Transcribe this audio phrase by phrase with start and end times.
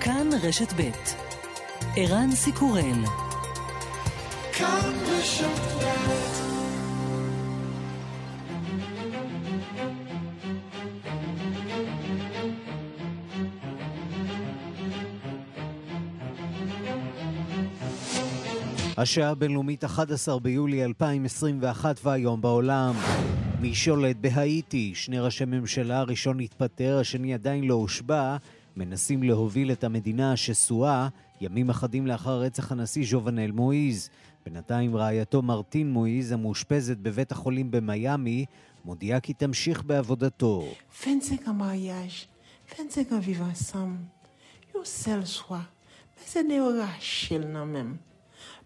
[0.00, 0.90] כאן רשת ב'
[1.96, 3.04] ערן סיקורל
[4.52, 6.18] כאן רשת ב'
[18.96, 22.94] השעה הבינלאומית 11 ביולי 2021 והיום בעולם.
[23.60, 24.92] מי שולט בהאיטי?
[24.94, 28.36] שני ראשי ממשלה, הראשון התפטר, השני עדיין לא הושבע,
[28.78, 31.08] מנסים להוביל את המדינה השסועה
[31.40, 34.10] ימים אחדים לאחר רצח הנשיא ז'ובנל מואיז.
[34.44, 38.44] בינתיים רעייתו מרטין מואיז, המאושפזת בבית החולים במיאמי,
[38.84, 40.64] מודיעה כי תמשיך בעבודתו.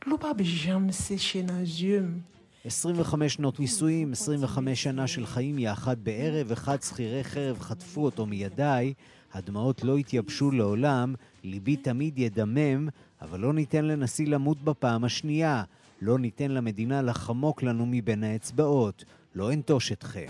[0.06, 2.20] לא בא בז'ם סשנזיום.
[2.64, 8.94] 25 שנות נישואים, 25 שנה של חיים יחד, בערב אחד שכירי חרב חטפו אותו מידיי,
[9.33, 12.87] הדמעות לא יתייבשו לעולם, ליבי תמיד ידמם,
[13.21, 15.63] אבל לא ניתן לנשיא למות בפעם השנייה.
[16.01, 19.05] לא ניתן למדינה לחמוק לנו מבין האצבעות.
[19.35, 20.27] לא אנטוש אתכם.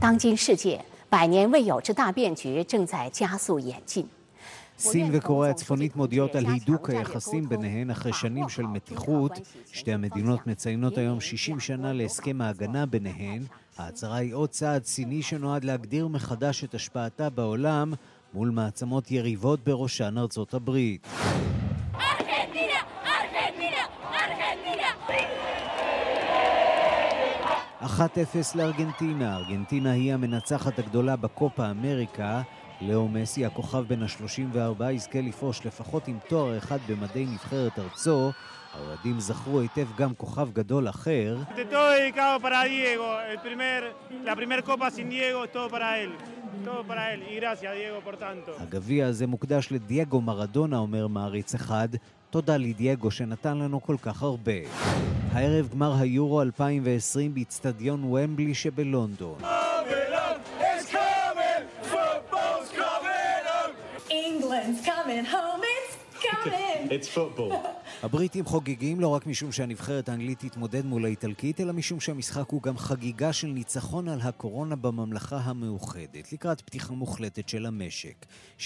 [0.00, 4.06] 当今世界百年未有之大变局正在加速演进。
[4.81, 9.31] סין וקוריאה הצפונית מודיעות על הידוק היחסים ביניהן אחרי שנים של מתיחות.
[9.71, 13.43] שתי המדינות מציינות היום 60 שנה להסכם ההגנה ביניהן.
[13.77, 17.93] ההצהרה היא עוד צעד סיני שנועד להגדיר מחדש את השפעתה בעולם
[18.33, 21.07] מול מעצמות יריבות בראשן ארצות הברית.
[27.81, 27.85] 1-0
[28.55, 29.37] לארגנטינה.
[29.37, 32.41] ארגנטינה היא המנצחת הגדולה בקופה אמריקה.
[32.81, 38.31] לאו מסי, הכוכב בן ה-34, יזכה לפרוש לפחות עם תואר אחד במדי נבחרת ארצו.
[38.73, 41.37] האוהדים זכרו היטב גם כוכב גדול אחר.
[48.59, 51.89] הגביע הזה מוקדש לדייגו מרדונה, אומר מעריץ אחד.
[52.29, 54.51] תודה לדייגו שנתן לנו כל כך הרבה.
[55.31, 59.37] הערב גמר היורו 2020 באיצטדיון ומבלי שבלונדון.
[64.61, 65.95] England's coming home, it's
[66.25, 66.91] coming.
[66.95, 67.53] It's football.
[68.03, 72.77] הבריטים חוגגים לא רק משום שהנבחרת האנגלית תתמודד מול האיטלקית, אלא משום שהמשחק הוא גם
[72.77, 78.25] חגיגה של ניצחון על הקורונה בממלכה המאוחדת, לקראת פתיחה מוחלטת של המשק.
[78.59, 78.63] 67%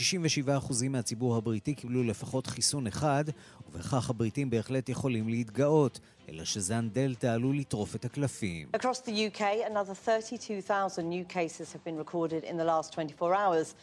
[0.89, 3.23] מהציבור הבריטי קיבלו לפחות חיסון אחד,
[3.69, 8.67] ובכך הבריטים בהחלט יכולים להתגאות, אלא שזן דלתא עלול לטרוף את הקלפים.
[8.77, 13.75] Across the UK, another 32,000 new cases have been recorded in the last 24 hours.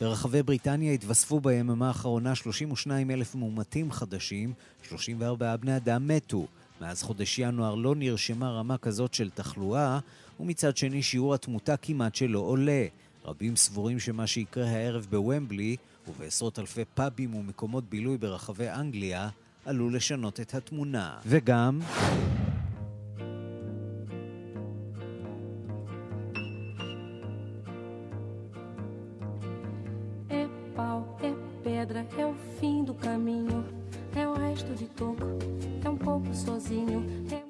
[0.00, 4.52] ברחבי בריטניה התווספו ביממה האחרונה 32 אלף מאומתים חדשים,
[4.82, 6.46] 34 בני אדם מתו.
[6.80, 9.98] מאז חודש ינואר לא נרשמה רמה כזאת של תחלואה,
[10.40, 12.86] ומצד שני שיעור התמותה כמעט שלא עולה.
[13.24, 15.76] רבים סבורים שמה שיקרה הערב בוומבלי,
[16.08, 19.28] ובעשרות אלפי פאבים ומקומות בילוי ברחבי אנגליה,
[19.64, 21.18] עלול לשנות את התמונה.
[21.26, 21.80] וגם...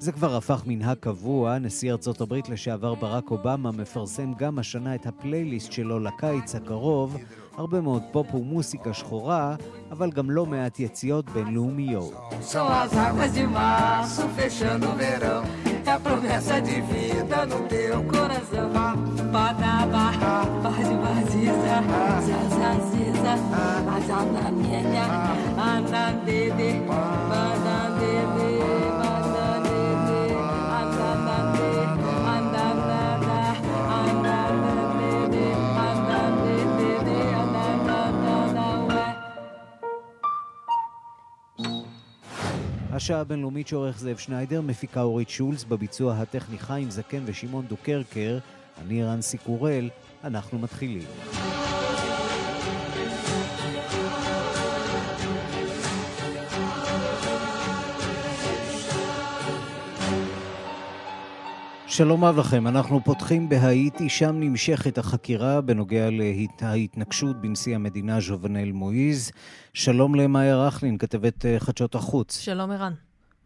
[0.07, 5.07] זה כבר הפך מנהג קבוע, נשיא ארצות הברית לשעבר ברק אובמה מפרסם גם השנה את
[5.07, 7.17] הפלייליסט שלו לקיץ הקרוב,
[7.57, 9.57] הרבה מאוד פופ ומוסיקה שחורה,
[9.91, 12.13] אבל גם לא מעט יציאות בינלאומיות.
[27.69, 27.86] é
[42.97, 48.39] השעה הבינלאומית שעורך זאב שניידר, מפיקה אורית שולץ, בביצוע הטכני חיים זקן ושמעון דוקרקר,
[48.83, 49.91] אני רנסי קורל,
[50.25, 51.07] אנחנו מתחילים.
[61.97, 69.31] שלום רב לכם, אנחנו פותחים בהאיטי, שם נמשכת החקירה בנוגע להתנגשות בנשיא המדינה ז'ובנל מואיז.
[69.75, 72.39] שלום למאיה רכלין, כתבת אה, חדשות החוץ.
[72.41, 72.93] שלום ערן.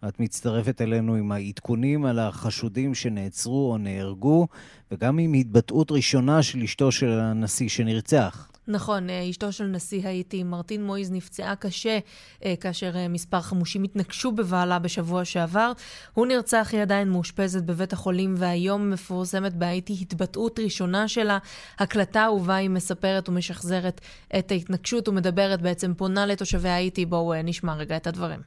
[0.08, 4.46] את מצטרפת אלינו עם העדכונים על החשודים שנעצרו או נהרגו,
[4.90, 8.49] וגם עם התבטאות ראשונה של אשתו של הנשיא שנרצח.
[8.70, 11.98] נכון, אה, אשתו של נשיא האיטי, מרטין מויז, נפצעה קשה
[12.44, 15.72] אה, כאשר אה, מספר חמושים התנגשו בבעלה בשבוע שעבר.
[16.14, 21.38] הוא נרצח, היא עדיין מאושפזת בבית החולים, והיום מפורסמת בהאיטי התבטאות ראשונה שלה,
[21.78, 24.00] הקלטה ובה היא מספרת ומשחזרת
[24.38, 27.06] את ההתנגשות ומדברת בעצם, פונה לתושבי האיטי.
[27.06, 28.40] בואו נשמע רגע את הדברים.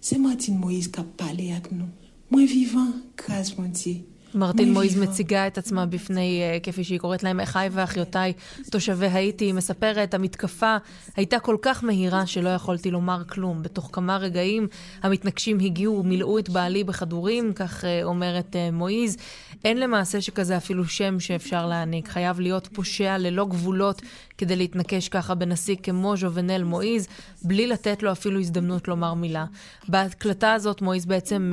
[0.00, 1.88] C'est Martine Moïse qui a parlé avec nous.
[2.30, 3.98] Moi vivant, grâce mon Dieu.
[4.34, 8.32] מרטין מויז מציגה את עצמה בפני, אה, כפי שהיא קוראת להם, אחיי ואחיותיי,
[8.70, 9.44] תושבי האיטי.
[9.44, 10.76] היא מספרת, המתקפה
[11.16, 13.62] הייתה כל כך מהירה שלא יכולתי לומר כלום.
[13.62, 14.66] בתוך כמה רגעים
[15.02, 19.16] המתנגשים הגיעו ומילאו את בעלי בכדורים, כך אה, אומרת אה, מויז.
[19.64, 22.08] אין למעשה שכזה אפילו שם שאפשר להעניק.
[22.08, 24.02] חייב להיות פושע ללא גבולות
[24.38, 27.08] כדי להתנקש ככה בנשיא כמו ז'ובנל מויז,
[27.42, 29.44] בלי לתת לו אפילו הזדמנות לומר מילה.
[29.88, 31.52] בהקלטה הזאת מויז בעצם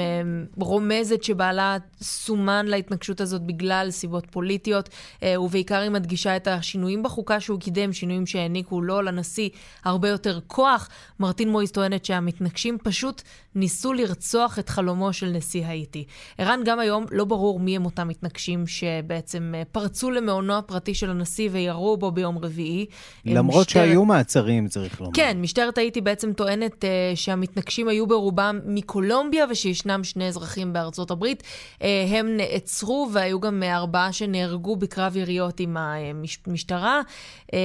[0.57, 4.89] רומזת שבעלה סומן להתנגשות הזאת בגלל סיבות פוליטיות,
[5.23, 9.49] אה, ובעיקר היא מדגישה את השינויים בחוקה שהוא קידם, שינויים שהעניקו לו, לנשיא,
[9.83, 10.89] הרבה יותר כוח.
[11.19, 13.21] מרטין מויס טוענת שהמתנגשים פשוט
[13.55, 16.05] ניסו לרצוח את חלומו של נשיא האיטי.
[16.37, 21.09] ערן, גם היום לא ברור מי הם אותם מתנגשים שבעצם אה, פרצו למעונו הפרטי של
[21.09, 22.85] הנשיא וירו בו ביום רביעי.
[23.27, 23.85] אה, למרות משטרת...
[23.85, 25.11] שהיו מעצרים, צריך לומר.
[25.13, 31.43] כן, משטרת האיטי בעצם טוענת uh, שהמתנגשים היו ברובם מקולומביה ושישנם שני אזרחים בארצות הברית.
[31.79, 37.01] Uh, הם נעצרו והיו גם ארבעה שנהרגו בקרב יריות עם המשטרה.
[37.45, 37.55] Uh,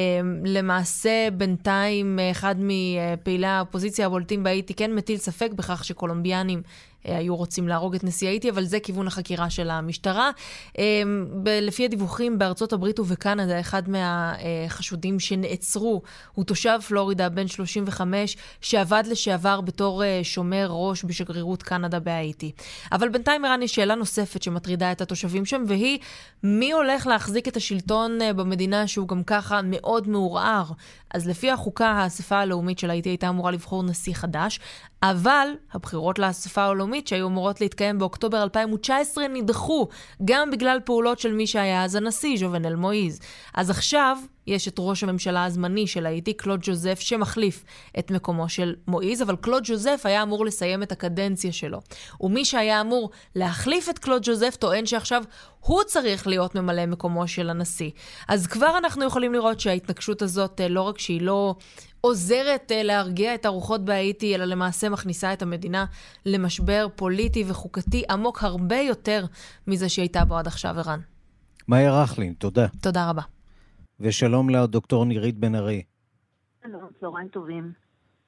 [0.45, 7.69] למעשה, בינתיים אחד מפעילי האופוזיציה הבולטים בהאיטי כן מטיל ספק בכך שקולומביאנים אה, היו רוצים
[7.69, 10.31] להרוג את נשיא האיטי, אבל זה כיוון החקירה של המשטרה.
[10.79, 11.03] אה,
[11.63, 16.03] לפי הדיווחים בארצות הברית ובקנדה, אחד מהחשודים שנעצרו
[16.35, 22.53] הוא תושב פלורידה, בן 35, שעבד לשעבר בתור אה, שומר ראש בשגרירות קנדה בהאיטי.
[22.93, 25.99] אבל בינתיים, ערן, יש שאלה נוספת שמטרידה את התושבים שם, והיא
[26.43, 30.65] מי הולך להחזיק את השלטון במדינה שהוא גם ככה מאוד מעורער.
[31.15, 34.61] אז לפי החוקה, האספה הלאומית של האיטי הייתה אמורה לבחור נשיא חדש,
[35.03, 39.89] אבל הבחירות לאספה הלאומית שהיו אמורות להתקיים באוקטובר 2019 נדחו,
[40.25, 43.21] גם בגלל פעולות של מי שהיה אז הנשיא, ז'ובנל מואיז.
[43.55, 47.65] אז עכשיו יש את ראש הממשלה הזמני של האיטי, קלוד ג'וזף, שמחליף
[47.99, 51.81] את מקומו של מואיז, אבל קלוד ג'וזף היה אמור לסיים את הקדנציה שלו.
[52.21, 55.23] ומי שהיה אמור להחליף את קלוד ג'וזף טוען שעכשיו
[55.61, 57.91] הוא צריך להיות ממלא מקומו של הנשיא.
[58.29, 61.55] אז כבר אנחנו יכולים לראות שההתנגשות הזאת, אה, לא רק שהיא לא
[62.01, 65.85] עוזרת uh, להרגיע את הרוחות בהאיטי, אלא למעשה מכניסה את המדינה
[66.27, 69.25] למשבר פוליטי וחוקתי עמוק הרבה יותר
[69.67, 71.01] מזה שהייתה בו עד עכשיו, ערן.
[71.69, 72.67] מאיה רכלין, תודה.
[72.81, 73.23] תודה רבה.
[74.01, 75.83] ושלום לדוקטור נירית בן ארי.
[76.63, 77.73] שלום, צהריים טובים.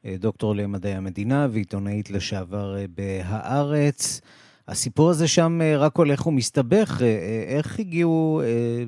[0.05, 4.21] אה, דוקטור למדעי המדינה ועיתונאית לשעבר אה, בהארץ.
[4.69, 7.03] הסיפור הזה שם רק הולך ומסתבך.
[7.47, 8.43] איך הגיעו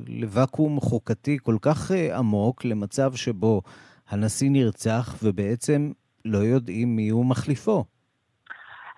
[0.07, 3.63] לוואקום חוקתי כל כך עמוק למצב שבו
[4.11, 5.91] הנשיא נרצח ובעצם
[6.25, 7.85] לא יודעים מי הוא מחליפו.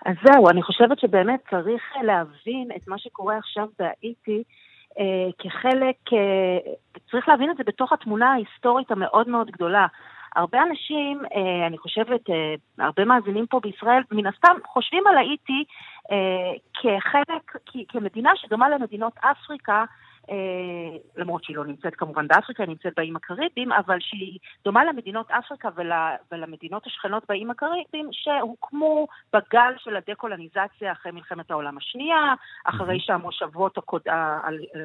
[0.05, 4.43] אז זהו, אני חושבת שבאמת צריך להבין את מה שקורה עכשיו בהאיטי
[4.99, 6.57] אה, כחלק, אה,
[7.11, 9.87] צריך להבין את זה בתוך התמונה ההיסטורית המאוד מאוד גדולה.
[10.35, 15.63] הרבה אנשים, אה, אני חושבת, אה, הרבה מאזינים פה בישראל, מן הסתם חושבים על האיטי
[16.11, 17.57] אה, כחלק,
[17.87, 19.85] כמדינה שדומה למדינות אפריקה, אה,
[21.17, 25.69] למרות שהיא לא נמצאת כמובן באפריקה, היא נמצאת באיים הקריביים, אבל שהיא דומה למדינות אפריקה
[25.75, 25.91] ול,
[26.31, 32.33] ולמדינות השכנות באיים הקריביים, שהוקמו בגל של הדקולוניזציה אחרי מלחמת העולם השנייה,
[32.63, 34.01] אחרי שהמושבות הקוד,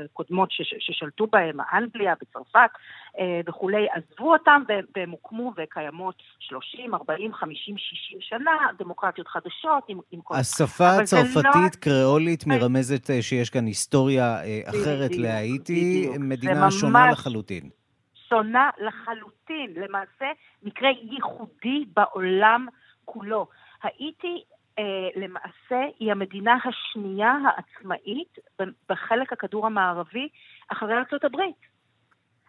[0.05, 0.49] הקודמות
[0.81, 2.71] ששלטו בהם, אנגליה וצרפת
[3.19, 4.63] אה, וכולי, עזבו אותם
[4.97, 10.35] והם הוקמו וקיימות 30, 40, 50, 60 שנה, דמוקרטיות חדשות עם, עם כל...
[10.35, 11.81] השפה הצרפתית, לא...
[11.81, 17.71] קריאולית, מרמזת אה, שיש כאן היסטוריה אחרת והאיטי מדינה שונה לחלוטין.
[18.29, 20.27] שונה לחלוטין, למעשה
[20.63, 22.67] מקרה ייחודי בעולם
[23.05, 23.47] כולו.
[23.83, 24.43] האיטי
[24.79, 28.39] אה, למעשה היא המדינה השנייה העצמאית
[28.89, 30.29] בחלק הכדור המערבי
[30.69, 31.72] אחרי ארצות הברית.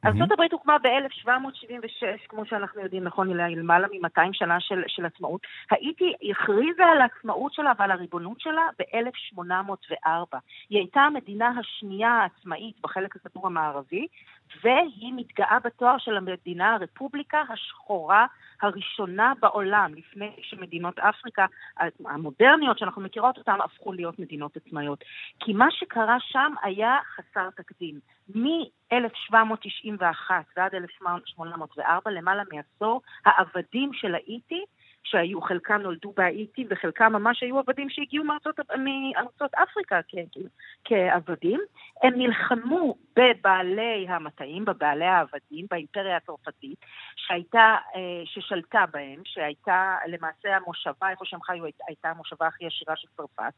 [0.03, 5.41] הברית הוקמה ב-1776, כמו שאנחנו יודעים, נכון, למעלה מ-200 שנה של, של עצמאות.
[5.71, 10.37] האיטי הכריזה על העצמאות שלה ועל הריבונות שלה ב-1804.
[10.69, 14.07] היא הייתה המדינה השנייה העצמאית בחלק הכדור המערבי,
[14.63, 18.25] והיא מתגאה בתואר של המדינה הרפובליקה השחורה
[18.61, 21.45] הראשונה בעולם, לפני שמדינות אפריקה
[22.05, 25.03] המודרניות שאנחנו מכירות אותן הפכו להיות מדינות עצמאיות.
[25.39, 27.99] כי מה שקרה שם היה חסר תקדים.
[28.35, 34.65] מ-1791 ועד 1804, למעלה מעשור, העבדים של האיטי
[35.03, 39.99] שהיו, חלקם נולדו בהאיטי וחלקם ממש היו עבדים שהגיעו מארצות, מארצות אפריקה
[40.83, 41.59] כעבדים.
[42.03, 46.77] הם נלחמו בבעלי המטעים, בבעלי העבדים, באימפריה הצרפתית,
[47.15, 53.07] שהייתה, אה, ששלטה בהם, שהייתה למעשה המושבה, איפה שהם חיו, הייתה המושבה הכי עשירה של
[53.17, 53.53] צרפת.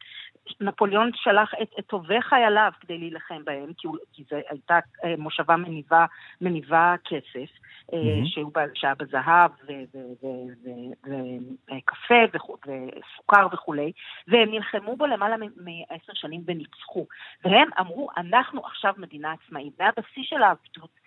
[0.62, 5.14] נפוליאון שלח את, את טובי חייליו כדי להילחם בהם, כי, הוא, כי זו הייתה אה,
[5.18, 6.06] מושבה מניבה,
[6.42, 7.50] מניבה כסף,
[7.92, 8.74] mm-hmm.
[8.74, 9.52] שהיה בזהב
[11.68, 13.92] וקפה וסוכר וכולי,
[14.28, 17.06] והם נלחמו בו למעלה מעשר שנים וניצחו.
[17.44, 19.45] והם אמרו, אנחנו עכשיו מדינה עצמאית.
[19.52, 21.06] זה הבסיס של העבדות.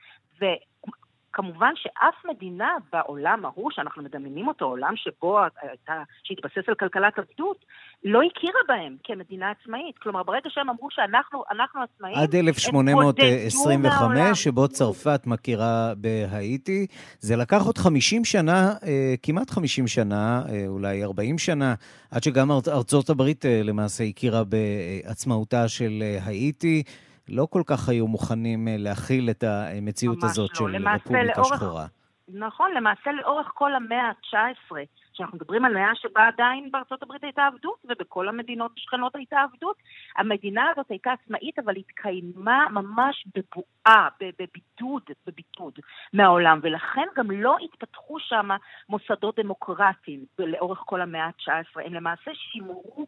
[1.33, 7.65] כמובן שאף מדינה בעולם ההוא, שאנחנו מדמיינים אותו, עולם שבו הייתה, שהתבסס על כלכלת עבדות,
[8.05, 9.99] לא הכירה בהם כמדינה עצמאית.
[9.99, 16.87] כלומר, ברגע שהם אמרו שאנחנו אנחנו עצמאים, עד 1825, שבו צרפת מכירה בהאיטי,
[17.19, 21.75] זה לקח עוד 50 שנה, אה, כמעט 50 שנה, אה, אולי 40 שנה,
[22.11, 26.83] עד שגם ארצות הברית אה, למעשה הכירה בעצמאותה של האיטי.
[27.29, 30.57] לא כל כך היו מוכנים אה, להכיל את המציאות הזאת לא.
[30.57, 31.87] של רפובליקה לאורך, שחורה.
[32.29, 34.77] נכון, למעשה לאורך כל המאה ה-19,
[35.19, 39.77] כשאנחנו מדברים על מאה שבה עדיין בארצות הברית הייתה עבדות, ובכל המדינות השכנות הייתה עבדות,
[40.17, 45.79] המדינה הזאת הייתה עצמאית, אבל התקיימה ממש בבועה, בבידוד, בבידוד
[46.13, 48.49] מהעולם, ולכן גם לא התפתחו שם
[48.89, 51.81] מוסדות דמוקרטיים לאורך כל המאה ה-19.
[51.85, 53.07] הם למעשה שימרו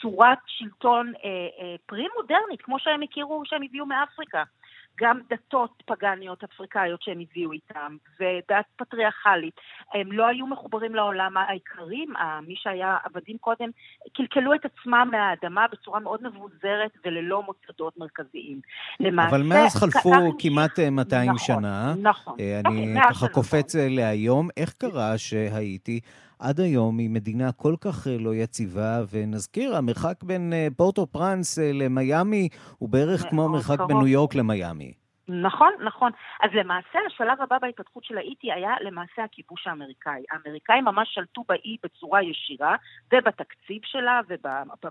[0.00, 4.42] צורת שלטון אה, אה, פרי מודרנית, כמו שהם הכירו, שהם הביאו מאפריקה.
[5.00, 9.54] גם דתות פגניות אפריקאיות שהם הביאו איתם, ודת פטריארכלית.
[9.94, 12.08] הם לא היו מחוברים לעולם העיקרים,
[12.46, 13.70] מי שהיה עבדים קודם,
[14.14, 18.60] קלקלו את עצמם מהאדמה בצורה מאוד מבוזרת וללא מוסדות מרכזיים.
[19.00, 19.36] למעשה...
[19.36, 21.94] אבל מאז חלפו כמעט 200 נכון, שנה.
[22.02, 22.36] נכון.
[22.40, 23.88] אה, אני okay, ככה קופץ נכון.
[23.94, 24.48] להיום.
[24.56, 26.00] איך קרה שהייתי...
[26.42, 31.58] עד היום היא מדינה כל כך אה, לא יציבה, ונזכיר, המרחק בין אה, פורטו פרנס
[31.58, 34.92] אה, למיאמי הוא בערך כמו המרחק בין ניו יורק למיאמי.
[35.28, 36.12] נכון, נכון.
[36.42, 40.22] אז למעשה השלב הבא בהתפתחות של האיטי היה למעשה הכיבוש האמריקאי.
[40.30, 42.76] האמריקאים ממש שלטו באי בצורה ישירה,
[43.12, 44.20] ובתקציב שלה,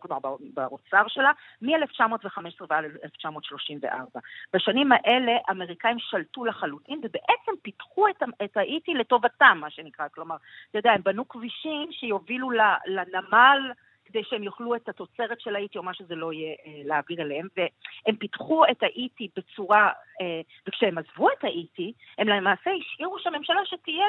[0.02, 4.20] כלומר באוצר שלה, מ-1915 ועד 1934.
[4.54, 8.08] בשנים האלה האמריקאים שלטו לחלוטין, ובעצם פיתחו
[8.44, 10.08] את האיטי לטובתם, מה שנקרא.
[10.08, 10.36] כלומר,
[10.70, 12.52] אתה יודע, הם בנו כבישים שיובילו
[12.86, 13.72] לנמל,
[14.12, 17.48] כדי שהם יאכלו את התוצרת של האיטי או מה שזה לא יהיה אה, להעביר אליהם,
[17.58, 19.92] והם פיתחו את האיטי בצורה,
[20.22, 24.06] אה, וכשהם עזבו את האיטי, הם למעשה השאירו שהממשלה שתהיה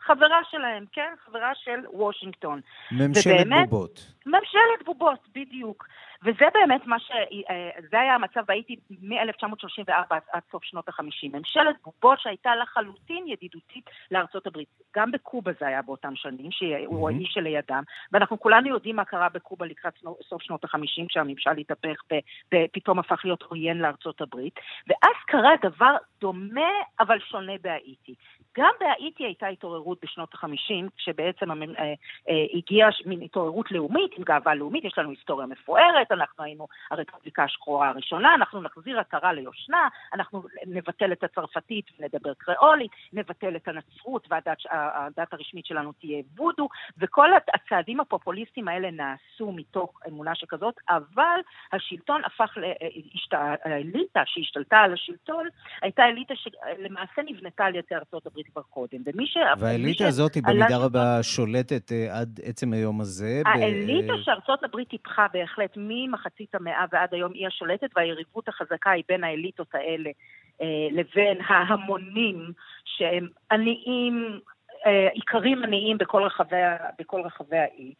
[0.00, 1.14] חברה שלהם, כן?
[1.24, 2.60] חברה של וושינגטון.
[2.92, 4.12] ממשלת ובאמת, בובות.
[4.26, 5.86] ממשלת בובות, בדיוק.
[6.22, 7.10] וזה באמת מה ש...
[7.50, 11.28] אה, זה היה המצב בהאיטי מ-1934 עד סוף שנות ה-50.
[11.32, 14.68] ממשלת בובות שהייתה לחלוטין ידידותית לארצות הברית.
[14.96, 17.12] גם בקובה זה היה באותם שנים, שהוא mm-hmm.
[17.12, 19.94] האיש שלידם, ואנחנו כולנו יודעים מה קרה בקובה לקראת
[20.28, 22.02] סוף שנות ה-50, כשהממשל התהפך
[22.54, 24.54] ופתאום הפך להיות עוין לארצות הברית.
[24.86, 28.14] ואז קרה דבר דומה אבל שונה בהאיטי.
[28.58, 31.56] גם בהאיטי הייתה התעוררות בשנות ה-50, שבעצם אה,
[32.28, 37.44] אה, הגיעה מין התעוררות לאומית, עם גאווה לאומית, יש לנו היסטוריה מפוארת, אנחנו היינו הרפובליקה
[37.44, 44.28] השחורה הראשונה, אנחנו נחזיר עטרה ליושנה, אנחנו נבטל את הצרפתית ונדבר קריאולית, נבטל את הנצרות
[44.30, 51.40] והדת הרשמית שלנו תהיה וודו, וכל הצעדים הפופוליסטיים האלה נעשו מתוך אמונה שכזאת, אבל
[51.72, 55.48] השלטון הפך, אה, האליטה שהשתלטה על השלטון,
[55.82, 58.98] הייתה אליטה שלמעשה נבנתה על ידי ארצות הברית כבר קודם.
[59.06, 59.36] ומי ש...
[59.58, 63.42] והאליטה הזאת היא במידה רבה שולטת אה, עד עצם היום הזה.
[63.46, 64.12] האליטה.
[64.22, 69.74] שארצות הברית טיפחה בהחלט ממחצית המאה ועד היום היא השולטת, והיריבות החזקה היא בין האליטות
[69.74, 70.10] האלה
[70.62, 72.52] אה, לבין ההמונים
[72.84, 74.40] שהם עניים,
[74.86, 76.56] אה, איכרים עניים בכל רחבי,
[76.98, 77.94] בכל רחבי האי.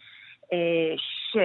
[1.33, 1.37] ש...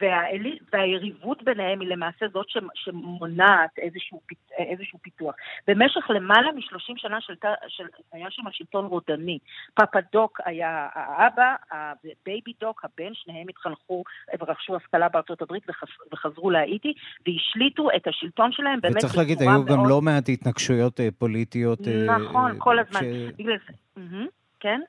[0.00, 0.58] והאלי...
[0.72, 2.56] והיריבות ביניהם היא למעשה זאת ש...
[2.74, 4.32] שמונעת איזשהו, פ...
[4.58, 5.34] איזשהו פיתוח.
[5.66, 7.44] במשך למעלה מ-30 שנה שלט...
[7.68, 7.84] של...
[8.12, 9.38] היה שם שלטון רודני.
[9.74, 14.02] פאפה דוק היה האבא, הבייבי דוק, הבן, שניהם התחנכו
[14.40, 15.88] ורכשו השכלה בארצות הברית וחז...
[16.12, 16.92] וחזרו להאיטי,
[17.26, 19.14] והשליטו את השלטון שלהם באמת בצורה מאוד...
[19.14, 19.66] וצריך להגיד, היו מאוד...
[19.66, 21.78] גם לא מעט התנגשויות אה, פוליטיות.
[22.06, 23.00] נכון, אה, כל הזמן.
[23.00, 23.32] ש...
[23.38, 23.72] בגלל זה.
[23.96, 24.26] Mm-hmm.
[24.60, 24.80] כן?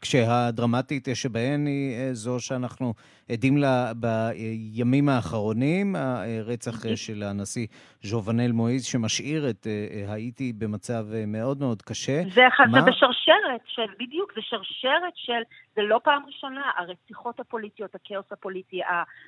[0.00, 2.94] כשהדרמטית שבהן היא אה, זו שאנחנו
[3.32, 6.96] עדים לה בימים האחרונים, הרצח אוקיי.
[6.96, 7.66] של הנשיא
[8.02, 12.22] ז'ובנל מואיז, שמשאיר את אה, האיטי במצב אה, מאוד מאוד קשה.
[12.34, 12.80] זה, מה...
[12.80, 15.42] זה בשרשרת של, בדיוק, זה שרשרת של,
[15.76, 18.80] זה לא פעם ראשונה, הרציחות הפוליטיות, הכאוס הפוליטי,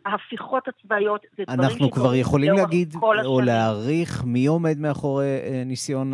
[0.06, 5.26] ההפיכות הצבאיות, זה דברים אנחנו כבר יכולים להגיד, או להעריך, מי עומד מאחורי
[5.66, 6.12] ניסיון,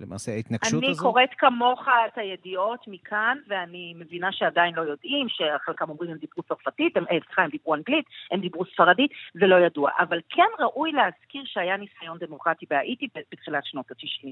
[0.00, 1.02] למעשה, ההתנגשות אני הזו?
[1.02, 6.42] אני קוראת כמוך את הידיעות מכאן, ואני מבינה שעדיין לא יודעים, שחלקם אומרים הם דיברו
[6.42, 9.90] צרפתית, הם, סליחה, הם דיברו אנגלית, הם דיברו ספרדית, זה לא ידוע.
[9.98, 14.28] אבל כן ראוי להזכיר שהיה ניסיון דמוקרטי בהאיטי בתחילת שנות ה-90.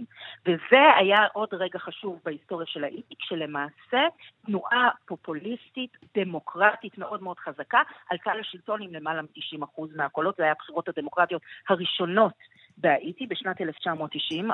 [0.47, 4.01] וזה היה עוד רגע חשוב בהיסטוריה של האיטי, כשלמעשה
[4.47, 10.89] תנועה פופוליסטית, דמוקרטית מאוד מאוד חזקה, עלתה לשלטון עם למעלה מ-90% מהקולות, זה היה הבחירות
[10.89, 12.33] הדמוקרטיות הראשונות.
[12.79, 14.51] בהאיטי בשנת 1990,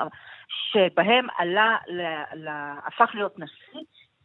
[0.47, 1.77] שבהם עלה,
[2.85, 3.81] הפך להיות נשיא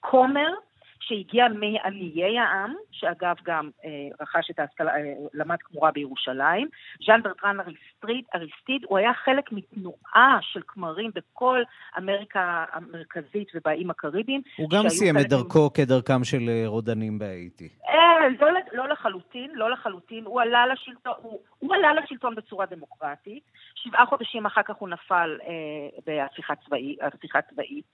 [0.08, 0.67] Comer
[1.00, 3.90] שהגיע מעניי העם, שאגב גם אה,
[4.20, 6.68] רכש את ההשכלה, אה, למד כמורה בירושלים.
[7.06, 11.62] ז'אן ברטרן אריסטריד, אריסטיד, הוא היה חלק מתנועה של כמרים בכל
[11.98, 14.42] אמריקה המרכזית ובאיים הקריביים.
[14.56, 15.68] הוא גם סיים את דרכו עם...
[15.74, 17.68] כדרכם של אה, רודנים בהאיטי.
[17.88, 20.24] אה, לא, לא לחלוטין, לא לחלוטין.
[20.24, 23.42] הוא עלה לשלטון, הוא, הוא עלה לשלטון בצורה דמוקרטית.
[23.74, 26.98] שבעה חודשים אחר כך הוא נפל אה, בהפיכה צבאית,
[27.50, 27.84] צבאית,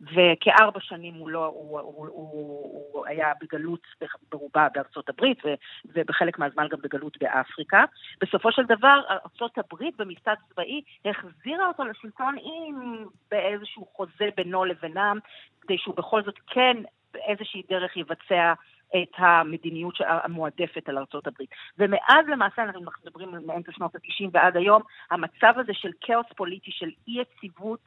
[0.00, 3.86] וכארבע שנים הוא, לא, הוא, הוא, הוא, הוא היה בגלות
[4.30, 5.48] ברובה בארצות הברית, ו,
[5.84, 7.84] ובחלק מהזמן גם בגלות באפריקה.
[8.20, 15.18] בסופו של דבר, ארצות הברית במבצע צבאי החזירה אותו לשלטון עם באיזשהו חוזה בינו לבינם,
[15.60, 16.76] כדי שהוא בכל זאת כן
[17.12, 18.52] באיזושהי דרך יבצע
[18.96, 21.50] את המדיניות המועדפת על ארצות הברית.
[21.78, 26.90] ומאז למעשה, אנחנו מדברים מאמצע שנות ה-90 ועד היום, המצב הזה של כאוס פוליטי, של
[27.08, 27.80] אי-יציבות,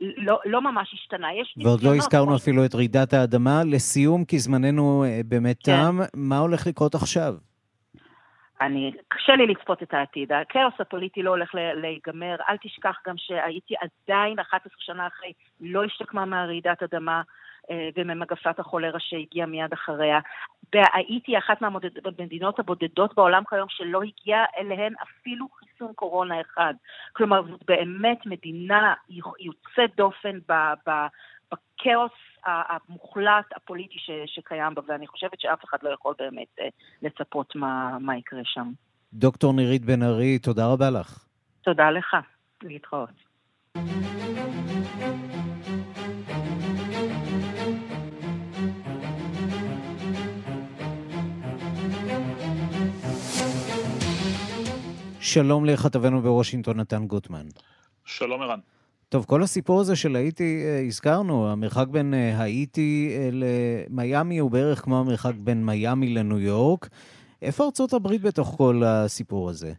[0.00, 1.34] לא, לא ממש השתנה.
[1.34, 2.36] יש ועוד לא הזכרנו כמו...
[2.36, 3.62] אפילו את רעידת האדמה.
[3.64, 5.72] לסיום, כי זמננו אה, באמת כן.
[5.72, 7.34] תם, מה הולך לקרות עכשיו?
[8.60, 10.32] אני, קשה לי לצפות את העתיד.
[10.32, 12.36] הכאוס הפוליטי לא הולך להיגמר.
[12.48, 17.22] אל תשכח גם שהייתי עדיין 11 שנה אחרי, לא השתקמה מהרעידת אדמה.
[17.70, 20.18] אה, וממגפת החולרה שהגיעה מיד אחריה.
[20.74, 25.46] והייתי אחת מהמדינות הבודדות בעולם כיום שלא הגיע אליהן אפילו
[25.84, 26.74] חיסון קורונה אחד.
[27.12, 28.94] כלומר, זאת באמת מדינה
[29.38, 32.12] יוצאת דופן בכאוס
[32.44, 36.68] המוחלט הפוליטי ש, שקיים בה, ואני חושבת שאף אחד לא יכול באמת אה,
[37.02, 38.72] לצפות מה, מה יקרה שם.
[39.12, 41.24] דוקטור נירית בן ארי, תודה רבה לך.
[41.62, 42.16] תודה לך.
[42.62, 43.10] להתראות.
[55.34, 57.46] שלום לכתבנו בוושינגטון, נתן גוטמן.
[58.04, 58.58] שלום ערן.
[59.08, 64.50] טוב, כל הסיפור הזה של האיטי, אה, הזכרנו, המרחק בין אה, האיטי אה, למיאמי הוא
[64.50, 66.88] בערך כמו המרחק בין מיאמי לניו יורק.
[67.42, 69.72] איפה ארצות הברית בתוך כל הסיפור הזה?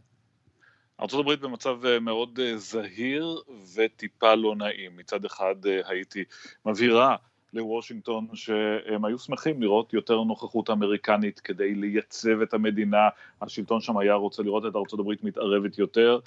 [1.01, 3.35] ארצות הברית במצב מאוד זהיר
[3.75, 4.97] וטיפה לא נעים.
[4.97, 6.23] מצד אחד הייתי
[6.65, 7.15] מבהירה
[7.55, 13.09] לוושינגטון שהם היו שמחים לראות יותר נוכחות אמריקנית כדי לייצב את המדינה,
[13.41, 16.19] השלטון שם היה רוצה לראות את הברית מתערבת יותר.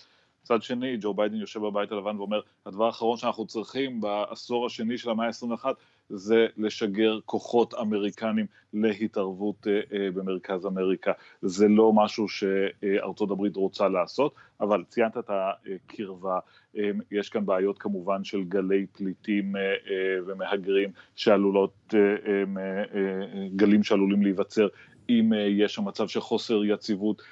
[0.42, 5.10] מצד שני, ג'ו ביידן יושב בבית הלבן ואומר, הדבר האחרון שאנחנו צריכים בעשור השני של
[5.10, 5.64] המאה ה-21
[6.10, 11.12] זה לשגר כוחות אמריקנים להתערבות אה, אה, במרכז אמריקה.
[11.42, 16.38] זה לא משהו שארצות הברית רוצה לעשות, אבל ציינת את הקרבה,
[16.76, 19.54] אה, יש כאן בעיות כמובן של גלי פליטים
[20.26, 21.94] ומהגרים שעלולות,
[23.56, 24.68] גלים שעלולים להיווצר
[25.08, 27.22] אם יש שם מצב של חוסר יציבות.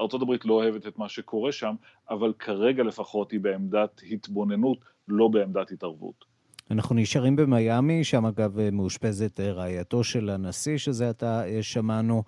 [0.00, 1.74] ארה"ב לא אוהבת את מה שקורה שם,
[2.10, 6.27] אבל כרגע לפחות היא בעמדת התבוננות, לא בעמדת התערבות.
[6.70, 12.22] אנחנו נשארים במיאמי, שם אגב מאושפזת רעייתו של הנשיא, שזה עתה אה, שמענו,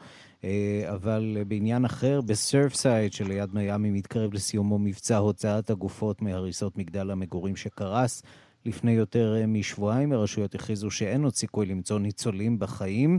[0.45, 7.57] אה, אבל בעניין אחר, בסרפסייד שליד מיאמי מתקרב לסיומו מבצע הוצאת הגופות מהריסות מגדל המגורים
[7.57, 8.23] שקרס.
[8.67, 13.19] לפני יותר אה, משבועיים הרשויות הכריזו שאין עוד סיכוי למצוא ניצולים בחיים.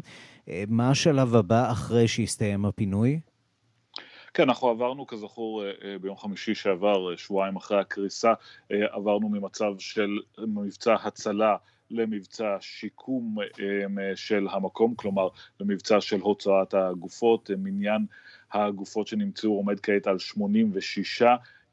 [0.68, 3.20] מה השלב הבא אחרי שהסתיים הפינוי?
[4.34, 8.34] כן, אנחנו עברנו כזכור אה, אה, ביום חמישי שעבר, אה, שבועיים אחרי הקריסה,
[8.70, 11.56] עברנו ממצב של מבצע הצלה
[11.90, 13.36] למבצע שיקום
[14.16, 15.28] של המקום, כלומר
[15.60, 18.06] למבצע של הוצאת הגופות, מניין
[18.52, 21.24] הגופות שנמצאו עומד כעת על 86,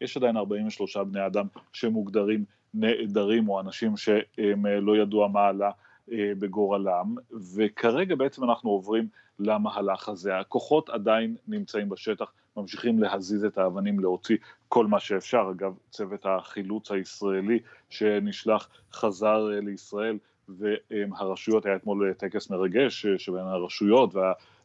[0.00, 2.44] יש עדיין 43 בני אדם שמוגדרים
[2.74, 5.70] נעדרים או אנשים שהם לא ידוע מה עלה
[6.08, 7.14] בגורלם,
[7.54, 10.38] וכרגע בעצם אנחנו עוברים למהלך הזה.
[10.38, 14.36] הכוחות עדיין נמצאים בשטח, ממשיכים להזיז את האבנים, להוציא
[14.68, 15.50] כל מה שאפשר.
[15.56, 17.58] אגב, צוות החילוץ הישראלי
[17.90, 20.18] שנשלח חזר אה, לישראל,
[20.48, 24.14] והרשויות, היה אתמול טקס מרגש אה, שבין הרשויות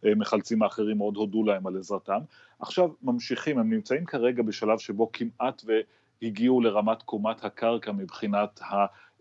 [0.03, 2.19] והמחלצים האחרים מאוד הודו להם על עזרתם.
[2.59, 5.63] עכשיו ממשיכים, הם נמצאים כרגע בשלב שבו כמעט
[6.21, 8.59] והגיעו לרמת קומת הקרקע מבחינת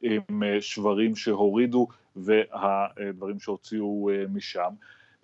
[0.02, 4.70] השברים שהורידו והדברים שהוציאו אה, משם.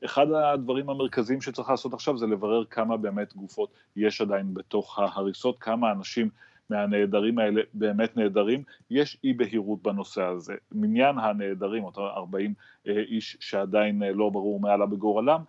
[0.05, 5.59] אחד הדברים המרכזיים שצריך לעשות עכשיו זה לברר כמה באמת גופות יש עדיין בתוך ההריסות,
[5.61, 6.31] כמה אנשים
[6.71, 10.55] מהנעדרים האלה באמת נעדרים, יש אי בהירות בנושא הזה.
[10.73, 12.55] מניין הנעדרים, אותו 40
[12.87, 15.43] איש שעדיין לא ברור מה עלה בגורלם,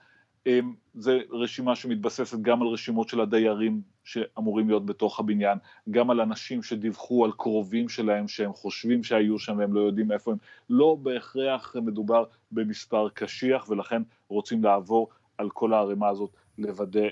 [0.93, 5.57] זה רשימה שמתבססת גם על רשימות של הדיירים שאמורים להיות בתוך הבניין,
[5.91, 10.31] גם על אנשים שדיווחו על קרובים שלהם שהם חושבים שהיו שם והם לא יודעים איפה
[10.31, 10.37] הם,
[10.69, 17.07] לא בהכרח מדובר במספר קשיח ולכן רוצים לעבור על כל הערימה הזאת לוודא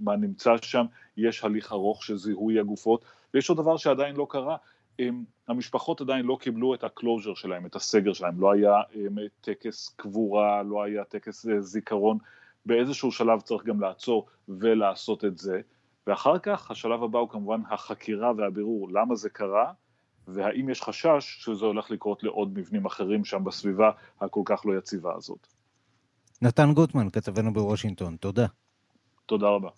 [0.00, 4.56] מה נמצא שם, יש הליך ארוך של זיהוי הגופות ויש עוד דבר שעדיין לא קרה,
[5.48, 8.74] המשפחות עדיין לא קיבלו את ה closure שלהם, את הסגר שלהם, לא היה
[9.40, 12.18] טקס קבורה, לא היה טקס אה, זיכרון
[12.68, 15.60] באיזשהו שלב צריך גם לעצור ולעשות את זה,
[16.06, 19.72] ואחר כך השלב הבא הוא כמובן החקירה והבירור למה זה קרה,
[20.28, 25.14] והאם יש חשש שזה הולך לקרות לעוד מבנים אחרים שם בסביבה הכל כך לא יציבה
[25.16, 25.46] הזאת.
[26.42, 28.46] נתן גוטמן, כתבנו בוושינגטון, תודה.
[29.26, 29.68] תודה רבה.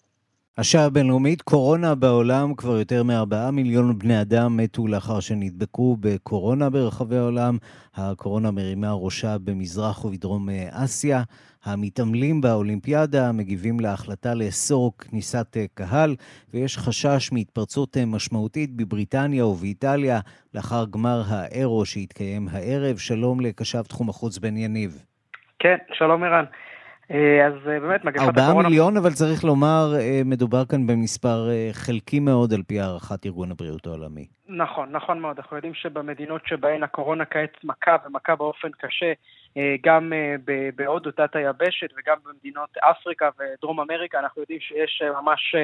[0.61, 7.16] השעה הבינלאומית, קורונה בעולם, כבר יותר מארבעה מיליון בני אדם מתו לאחר שנדבקו בקורונה ברחבי
[7.16, 7.57] העולם.
[7.94, 11.23] הקורונה מרימה ראשה במזרח ובדרום אסיה.
[11.64, 16.16] המתעמלים באולימפיאדה מגיבים להחלטה לאסור כניסת קהל,
[16.55, 20.20] ויש חשש מהתפרצות משמעותית בבריטניה ובאיטליה
[20.55, 22.96] לאחר גמר האירו שהתקיים הערב.
[22.96, 25.05] שלום לקשב תחום החוץ בן יניב.
[25.59, 26.44] כן, שלום ערן.
[27.11, 28.49] אה, אז אה, באמת מגפת הקורונה...
[28.49, 33.51] ארבעה מיליון, אבל צריך לומר, אה, מדובר כאן במספר חלקי מאוד על פי הערכת ארגון
[33.51, 34.27] הבריאות העולמי.
[34.49, 35.37] נכון, נכון מאוד.
[35.37, 39.12] אנחנו יודעים שבמדינות שבהן הקורונה כעת מכה ומכה באופן קשה,
[39.83, 40.13] גם
[40.77, 45.55] בהודו תת היבשת וגם במדינות אפריקה ודרום אמריקה, אנחנו יודעים שיש ממש,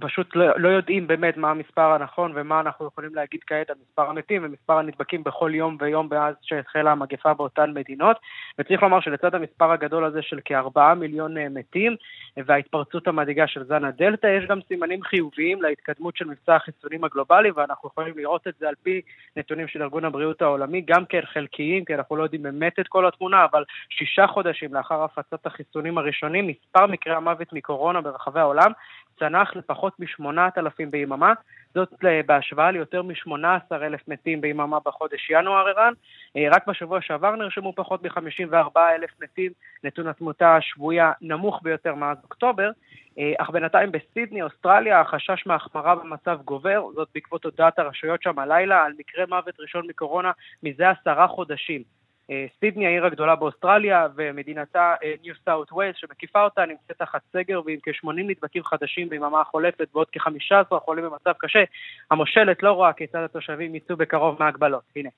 [0.00, 4.10] פשוט לא, לא יודעים באמת מה המספר הנכון ומה אנחנו יכולים להגיד כעת על מספר
[4.10, 8.16] המתים ומספר הנדבקים בכל יום ויום מאז שהחלה המגפה באותן מדינות.
[8.58, 11.96] וצריך לומר שלצד המספר הגדול הזה של כארבעה מיליון מתים
[12.36, 17.24] וההתפרצות המדאיגה של זן הדלתא, יש גם סימנים חיוביים להתקדמות של מבצע החיסונים הגלובלי.
[17.24, 19.00] גלובלי, ואנחנו יכולים לראות את זה על פי
[19.36, 23.06] נתונים של ארגון הבריאות העולמי, גם כן חלקיים, כי אנחנו לא יודעים באמת את כל
[23.06, 28.72] התמונה, אבל שישה חודשים לאחר הפצת החיסונים הראשונים, מספר מקרי המוות מקורונה ברחבי העולם
[29.18, 31.32] צנח לפחות מ-8,000 ביממה,
[31.74, 31.88] זאת
[32.26, 35.92] בהשוואה ליותר מ-18,000 מתים ביממה בחודש ינואר ערן.
[36.36, 39.52] אה, רק בשבוע שעבר נרשמו פחות מ-54,000 מתים,
[39.84, 42.70] נתון התמותה השבויה נמוך ביותר מאז אוקטובר,
[43.18, 48.84] אה, אך בינתיים בסידני, אוסטרליה, החשש מהחמרה במצב גובר, זאת בעקבות הודעת הרשויות שם הלילה
[48.84, 50.30] על מקרה מוות ראשון מקורונה
[50.62, 52.03] מזה עשרה חודשים.
[52.30, 57.78] אה, סידני העיר הגדולה באוסטרליה ומדינתה ניו סאוט ווייס שמקיפה אותה נמצאת תחת סגר ועם
[57.82, 61.64] כ-80 נדבקים חדשים ביממה החולפת ועוד כ-15 חולים במצב קשה.
[62.10, 64.82] המושלת לא רואה כיצד התושבים יצאו בקרוב מההגבלות.
[64.96, 65.10] הנה.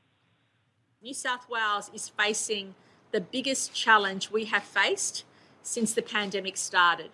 [1.03, 2.75] New South Wales is facing
[3.13, 5.25] the biggest challenge we have faced
[5.63, 7.13] since the pandemic started.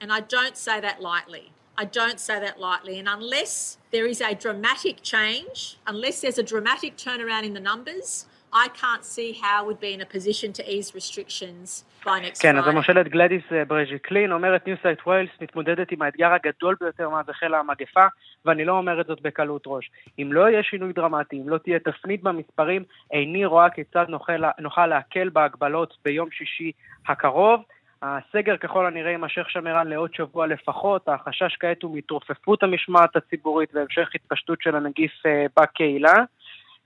[0.00, 1.52] And I don't say that lightly.
[1.76, 2.98] I don't say that lightly.
[3.00, 8.26] And unless there is a dramatic change, unless there's a dramatic turnaround in the numbers,
[8.52, 12.58] I can't see how we'd be in a position to ease restrictions by next כן,
[12.58, 17.58] אז המושלת גלדיס ברז'יקלין אומרת ניו סאות' ויילס מתמודדת עם האתגר הגדול ביותר מאז החלה
[17.58, 18.06] המגפה,
[18.44, 19.90] ואני לא אומרת זאת בקלות ראש.
[20.18, 24.86] אם לא יהיה שינוי דרמטי, אם לא תהיה תפנית במספרים, איני רואה כיצד נוכל, נוכל
[24.86, 26.72] להקל בהגבלות ביום שישי
[27.08, 27.62] הקרוב.
[28.02, 33.70] הסגר ככל הנראה יימשך שם ערן לעוד שבוע לפחות, החשש כעת הוא מהתרופפות המשמעת הציבורית
[33.74, 35.12] והמשך התפשטות של הנגיף
[35.56, 36.14] בקהילה.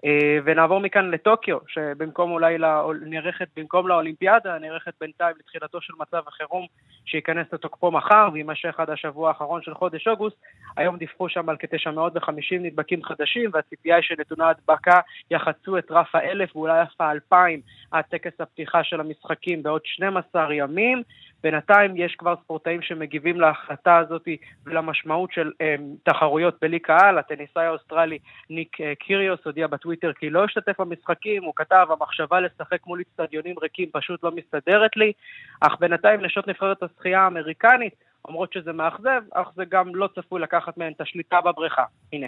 [0.05, 2.57] אה, ונעבור מכאן לטוקיו, שבמקום אולי
[3.01, 6.67] נערכת, במקום לאולימפיאדה, נערכת בינתיים לתחילתו של מצב החירום
[7.05, 10.37] שייכנס לתוקפו מחר ויימשך עד השבוע האחרון של חודש אוגוסט.
[10.77, 16.57] היום דיווחו שם על כ-950 נדבקים חדשים, והציפייה היא שנתוני ההדבקה יחצו את רף האלף
[16.57, 21.03] ואולי אף האלפיים עד טקס הפתיחה של המשחקים בעוד 12 ימים.
[21.47, 24.29] בינתיים יש כבר ספורטאים שמגיבים להחלטה הזאת
[24.67, 27.19] ולמשמעות של אמ, תחרויות בלי קהל.
[27.19, 28.19] הטניסאי האוסטרלי
[28.51, 33.59] ניק אה, קיריוס הודיע בטוויטר כי לא השתתף במשחקים, הוא כתב, המחשבה לשחק מול אצטדיונים
[33.59, 35.13] ריקים פשוט לא מסתדרת לי,
[35.61, 40.77] אך בינתיים נשות נבחרת השחייה האמריקנית אומרות שזה מאכזב, אך זה גם לא צפוי לקחת
[40.77, 41.85] מהן את השליטה בבריכה.
[42.13, 42.27] הנה.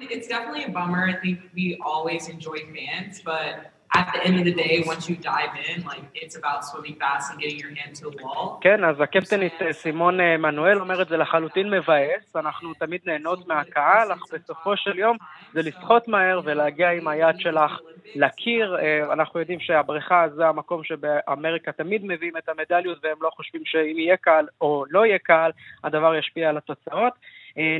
[0.00, 1.02] It's definitely a bummer.
[1.14, 3.54] I think we always enjoy fans, but
[3.98, 7.24] at the end of the day, once you dive in, like, it's about swimming fast
[7.30, 8.58] and getting your hand to the wall.
[8.60, 14.76] כן, אז הקפטנית סימון מנואל אומרת זה לחלוטין מבאס, אנחנו תמיד נהנות מהקהל, אך בסופו
[14.76, 15.16] של יום
[15.52, 17.80] זה לשחות מהר ולהגיע עם היד שלך
[18.14, 18.76] לקיר.
[19.12, 24.16] אנחנו יודעים שהבריכה זה המקום שבאמריקה תמיד מביאים את המדליות והם לא חושבים שאם יהיה
[24.16, 25.50] קהל או לא יהיה קהל,
[25.84, 27.12] הדבר ישפיע על התוצאות.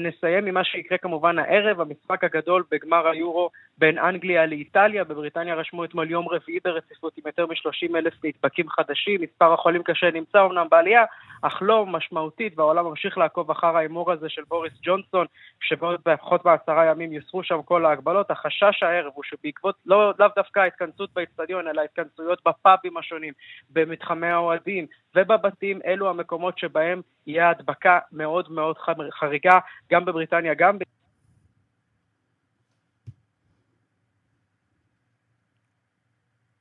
[0.01, 5.05] נסיים עם מה שיקרה כמובן הערב, המשחק הגדול בגמר היורו בין אנגליה לאיטליה.
[5.05, 9.21] בבריטניה רשמו אתמול יום רביעי ברציפות עם יותר מ-30 אלף נדבקים חדשים.
[9.21, 11.05] מספר החולים קשה נמצא אומנם בעלייה,
[11.43, 15.27] אך לא משמעותית, והעולם ממשיך לעקוב אחר ההימור הזה של בוריס ג'ונסון,
[15.61, 18.31] שבעוד פחות מעשרה ימים יוסרו שם כל ההגבלות.
[18.31, 23.33] החשש הערב הוא שבעקבות, לא, לאו דווקא ההתכנסות באצטדיון, אלא התכנסויות בפאבים השונים,
[23.71, 28.77] במתחמי האוהדים ובבתים, אלו המקומות שבהם יהיה הדבקה מאוד מאוד
[29.11, 29.59] חריגה,
[29.93, 30.83] גם בבריטניה, גם ב...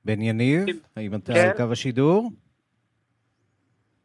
[0.10, 1.40] בן יניב, האם אתה כן.
[1.40, 2.32] על קו השידור?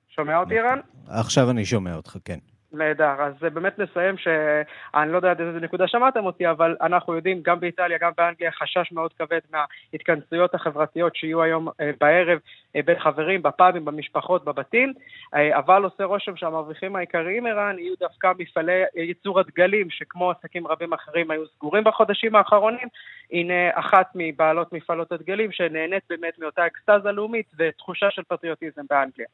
[0.09, 0.79] שומע אותי, ערן?
[1.07, 2.39] עכשיו אני שומע אותך, כן.
[2.79, 7.61] נהדר, אז באמת נסיים שאני לא יודע איזה נקודה שמעתם אותי, אבל אנחנו יודעים גם
[7.61, 12.39] באיטליה, גם באנגליה, חשש מאוד כבד מההתכנסויות החברתיות שיהיו היום אה, בערב
[12.77, 14.93] אה, בין חברים, בפאבים, במשפחות, בבתים,
[15.35, 20.93] אה, אבל עושה רושם שהמרוויחים העיקריים, ערן, יהיו דווקא מפעלי ייצור הדגלים, שכמו עסקים רבים
[20.93, 22.89] אחרים היו סגורים בחודשים האחרונים,
[23.33, 29.27] הנה אחת מבעלות מפעלות הדגלים שנהנית באמת מאותה אקסטזה לאומית ותחושה של פטריוטיזם באנגליה.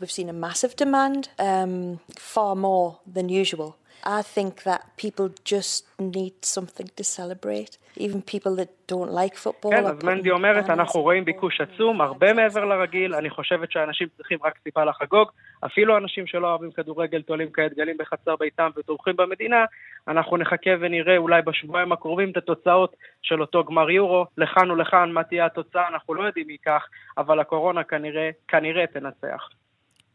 [0.00, 2.00] We've seen a massive demand, um,
[2.34, 3.76] far more than usual.
[4.04, 7.78] I think that people just need something to celebrate.
[7.96, 9.70] Even people that don't like football.
[9.70, 13.14] כן, אז מנדי אומרת, אנחנו רואים ביקוש עצום, הרבה מעבר לרגיל.
[13.14, 15.30] אני חושבת שאנשים צריכים רק טיפה לחגוג.
[15.66, 19.64] אפילו אנשים שלא אוהבים כדורגל תולים כעת גלים בחצר ביתם ותומכים במדינה.
[20.08, 24.26] אנחנו נחכה ונראה אולי בשבועיים הקרובים את התוצאות של אותו גמר יורו.
[24.38, 26.86] לכאן ולכאן, מה תהיה התוצאה, אנחנו לא יודעים מי ייקח,
[27.18, 29.48] אבל הקורונה כנראה, כנראה תנצח.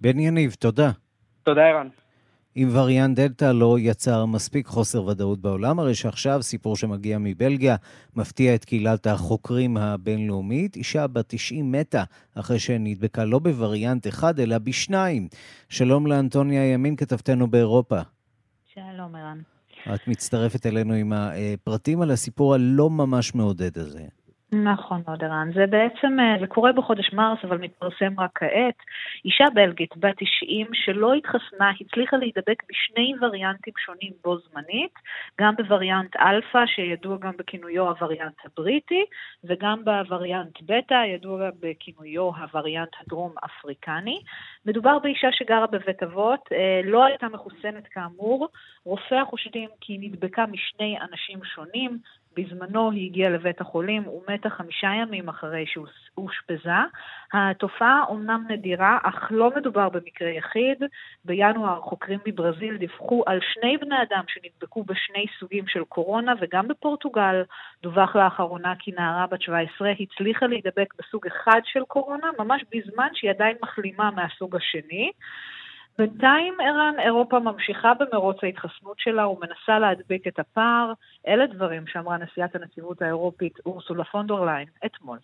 [0.01, 0.91] בן יניב, תודה.
[1.43, 1.87] תודה, ערן.
[2.57, 7.75] אם וריאנט דלתא לא יצר מספיק חוסר ודאות בעולם, הרי שעכשיו סיפור שמגיע מבלגיה
[8.15, 10.75] מפתיע את קהילת החוקרים הבינלאומית.
[10.75, 12.03] אישה בת 90 מתה
[12.35, 15.27] אחרי שנדבקה לא בווריאנט אחד, אלא בשניים.
[15.69, 17.99] שלום לאנטוניה ימין, כתבתנו באירופה.
[18.65, 19.41] שלום, ערן.
[19.95, 24.05] את מצטרפת אלינו עם הפרטים על הסיפור הלא ממש מעודד הזה.
[24.51, 25.51] נכון מאוד, ערן.
[25.53, 28.75] זה בעצם, אה, זה קורה בחודש מרס, אבל מתפרסם רק כעת.
[29.25, 34.93] אישה בלגית בת 90 שלא התחסנה, הצליחה להידבק בשני וריאנטים שונים בו זמנית,
[35.41, 39.05] גם בווריאנט אלפא, שידוע גם בכינויו הווריאנט הבריטי,
[39.43, 44.21] וגם בווריאנט בטא, ידוע בכינויו הווריאנט הדרום אפריקני.
[44.65, 48.47] מדובר באישה שגרה בבית אבות, אה, לא הייתה מחוסנת כאמור,
[48.85, 51.99] רופאי החושדים כי היא נדבקה משני אנשים שונים,
[52.37, 56.71] בזמנו היא הגיעה לבית החולים ומתה חמישה ימים אחרי שאושפזה.
[57.33, 60.83] התופעה אומנם נדירה, אך לא מדובר במקרה יחיד.
[61.25, 67.43] בינואר חוקרים מברזיל דיווחו על שני בני אדם שנדבקו בשני סוגים של קורונה, וגם בפורטוגל
[67.83, 73.31] דווח לאחרונה כי נערה בת 17 הצליחה להידבק בסוג אחד של קורונה, ממש בזמן שהיא
[73.31, 75.11] עדיין מחלימה מהסוג השני.
[75.97, 80.93] בינתיים, ערן, אירופה ממשיכה במרוץ ההתחסנות שלה ומנסה להדביק את הפער.
[81.27, 85.17] אלה דברים שאמרה נשיאת הנציבות האירופית אורסולה פונדרליין אתמול.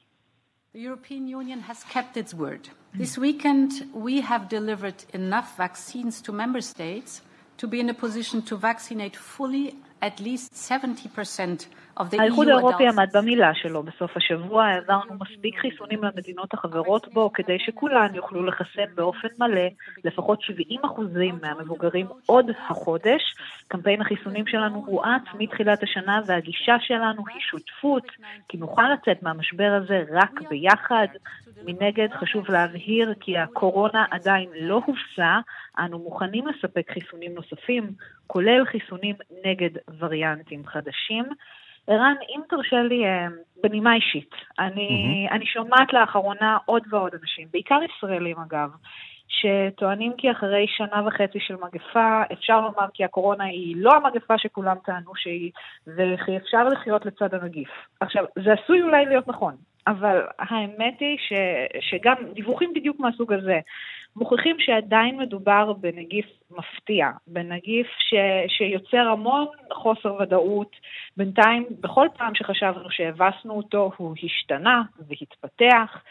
[0.76, 2.70] The European Union has kept its word.
[3.04, 7.22] This weekend we have delivered enough vaccines to member states
[7.64, 9.66] to be in a position to vaccinate fully
[10.02, 11.66] at least 70%
[11.98, 18.16] האיחוד האירופי עמד במילה שלו בסוף השבוע, העברנו מספיק חיסונים למדינות החברות בו כדי שכולן
[18.16, 19.68] יוכלו לחסן באופן מלא
[20.04, 20.86] לפחות 70%
[21.42, 23.36] מהמבוגרים עוד החודש.
[23.68, 28.08] קמפיין החיסונים שלנו הואץ מתחילת השנה והגישה שלנו היא שותפות,
[28.48, 31.08] כי נוכל לצאת מהמשבר הזה רק ביחד.
[31.66, 35.40] מנגד חשוב להבהיר כי הקורונה עדיין לא הופסה,
[35.80, 37.92] אנו מוכנים לספק חיסונים נוספים,
[38.28, 41.26] כולל חיסונים נגד וריאנטים חדשים.
[41.88, 43.28] ערן, אם תרשה לי, אה,
[43.64, 45.34] בנימה אישית, אני, mm-hmm.
[45.34, 48.70] אני שומעת לאחרונה עוד ועוד אנשים, בעיקר ישראלים אגב,
[49.28, 54.76] שטוענים כי אחרי שנה וחצי של מגפה, אפשר לומר כי הקורונה היא לא המגפה שכולם
[54.86, 55.52] טענו שהיא,
[55.88, 57.70] וכי אפשר לחיות לצד הנגיף.
[58.00, 59.56] עכשיו, זה עשוי אולי להיות נכון,
[59.88, 61.34] אבל האמת היא ש,
[61.90, 63.60] שגם דיווחים בדיוק מהסוג הזה
[64.16, 68.14] מוכיחים שעדיין מדובר בנגיף מפתיע, בנגיף ש,
[68.48, 70.76] שיוצר המון חוסר ודאות.
[71.18, 76.04] בינתיים, בכל פעם שחשבנו שהבסנו אותו, הוא השתנה והתפתח.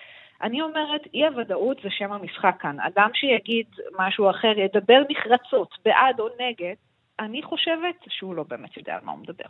[0.43, 2.77] אני אומרת, אי הוודאות זה שם המשחק כאן.
[2.81, 3.67] אדם שיגיד
[3.99, 6.75] משהו אחר, ידבר נחרצות, בעד או נגד,
[7.21, 9.45] אני חושבת שהוא לא באמת יודע על מה הוא מדבר.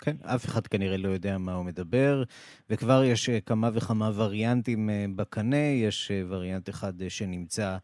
[0.00, 2.22] כן, אף אחד כנראה לא יודע מה הוא מדבר,
[2.70, 7.76] וכבר יש אה, כמה וכמה וריאנטים אה, בקנה, יש אה, וריאנט אחד שנמצא,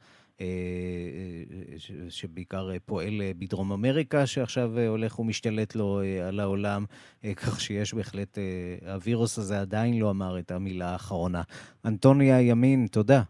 [2.08, 6.84] שבעיקר פועל בדרום אמריקה, שעכשיו הולך ומשתלט לו על העולם,
[7.42, 8.38] כך שיש בהחלט,
[8.86, 11.42] הווירוס הזה עדיין לא אמר את המילה האחרונה.
[11.84, 13.22] אנטוניה ימין, תודה.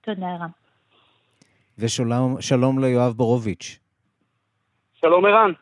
[0.00, 0.46] תודה רבה.
[1.78, 3.78] ושלום ליואב בורוביץ'.
[4.92, 5.52] שלום ערן.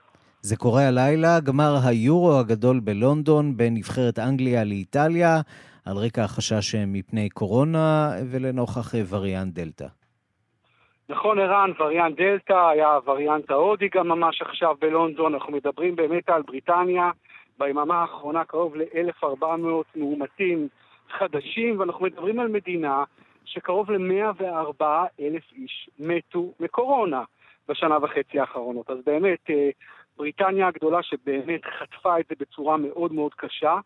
[0.43, 5.41] זה קורה הלילה, גמר היורו הגדול בלונדון בין נבחרת אנגליה לאיטליה,
[5.87, 9.87] על רקע החשש מפני קורונה ולנוכח וריאנט דלתא.
[11.09, 16.43] נכון, ערן, וריאנט דלתא, היה הווריאנט ההודי גם ממש עכשיו בלונדון, אנחנו מדברים באמת על
[16.43, 17.11] בריטניה,
[17.59, 19.47] ביממה האחרונה קרוב ל-1,400
[19.97, 20.69] מאומתים
[21.19, 23.05] חדשים, ואנחנו מדברים על מדינה
[23.45, 24.85] שקרוב ל-104
[25.21, 27.23] אלף איש מתו מקורונה
[27.69, 28.91] בשנה וחצי האחרונות.
[28.91, 29.71] אז באמת, אה,
[30.21, 33.79] בריטניה הגדולה שבאמת חטפה את זה בצורה מאוד מאוד קשה,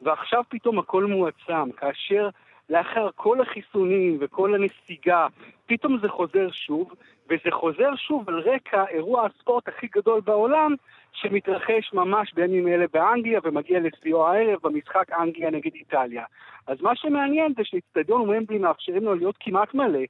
[0.00, 2.28] ועכשיו פתאום הכל מועצם, כאשר
[2.70, 5.26] לאחר כל החיסונים וכל הנסיגה,
[5.66, 6.92] פתאום זה חוזר שוב,
[7.26, 10.74] וזה חוזר שוב על רקע אירוע הספורט הכי גדול בעולם,
[11.12, 16.24] שמתרחש ממש בימים אלה באנגליה ומגיע לשיאו הערב במשחק אנגליה נגד איטליה.
[16.66, 20.00] אז מה שמעניין זה שאיצטדיון ומבלי מאפשרים לו להיות כמעט מלא,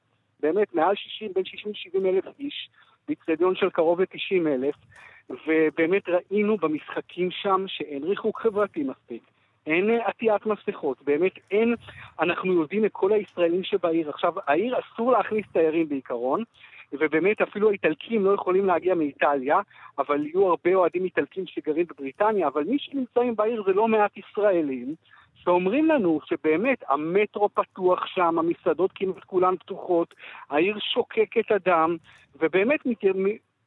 [0.40, 2.70] באמת מעל 60, בין 60 ל-70 אלף איש,
[3.08, 4.74] באיצטדיון של קרוב ל-90 אלף,
[5.30, 9.22] ובאמת ראינו במשחקים שם שאין ריחוק חברתי מספיק.
[9.66, 11.74] אין עטיית מסכות, באמת אין,
[12.20, 14.10] אנחנו יודעים את כל הישראלים שבעיר.
[14.10, 16.42] עכשיו, העיר אסור להכניס תיירים בעיקרון,
[16.92, 19.60] ובאמת אפילו האיטלקים לא יכולים להגיע מאיטליה,
[19.98, 24.94] אבל יהיו הרבה אוהדים איטלקים שגרים בבריטניה, אבל מי שנמצאים בעיר זה לא מעט ישראלים,
[25.34, 30.14] שאומרים לנו שבאמת המטרו פתוח שם, המסעדות כמעט כולן פתוחות,
[30.50, 31.96] העיר שוקקת אדם,
[32.40, 32.86] ובאמת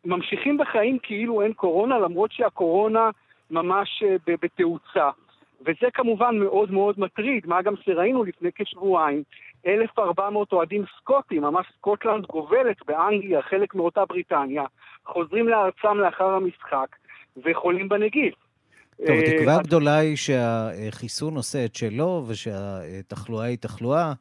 [0.06, 3.10] ממשיכים בחיים כאילו אין קורונה, למרות שהקורונה
[3.52, 5.10] ממש אה, בתאוצה.
[5.62, 9.24] וזה כמובן מאוד מאוד מטריד, מה גם שראינו לפני כשבועיים,
[9.68, 14.64] 1,400 אוהדים סקוטים, ממש סקוטלנד גובלת באנגליה, חלק מאותה בריטניה,
[15.06, 16.88] חוזרים לארצם לאחר המשחק
[17.46, 18.34] וחולים בנגיף.
[18.98, 24.14] טוב, התקווה אה, הגדולה היא שהחיסון עושה את שלו ושהתחלואה היא תחלואה.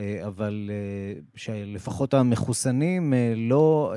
[0.00, 3.94] אה, אבל אה, שלפחות המחוסנים אה, לא,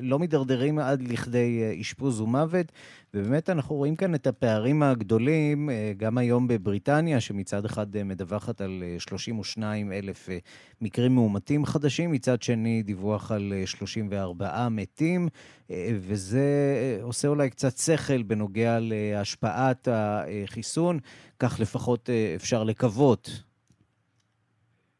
[0.00, 2.72] לא מידרדרים עד לכדי אשפוז ומוות.
[3.14, 9.92] ובאמת אנחנו רואים כאן את הפערים הגדולים, גם היום בבריטניה, שמצד אחד מדווחת על 32
[9.92, 10.28] אלף
[10.80, 15.28] מקרים מאומתים חדשים, מצד שני דיווח על 34 מתים,
[16.00, 16.44] וזה
[17.02, 20.98] עושה אולי קצת שכל בנוגע להשפעת החיסון,
[21.38, 23.45] כך לפחות אפשר לקוות.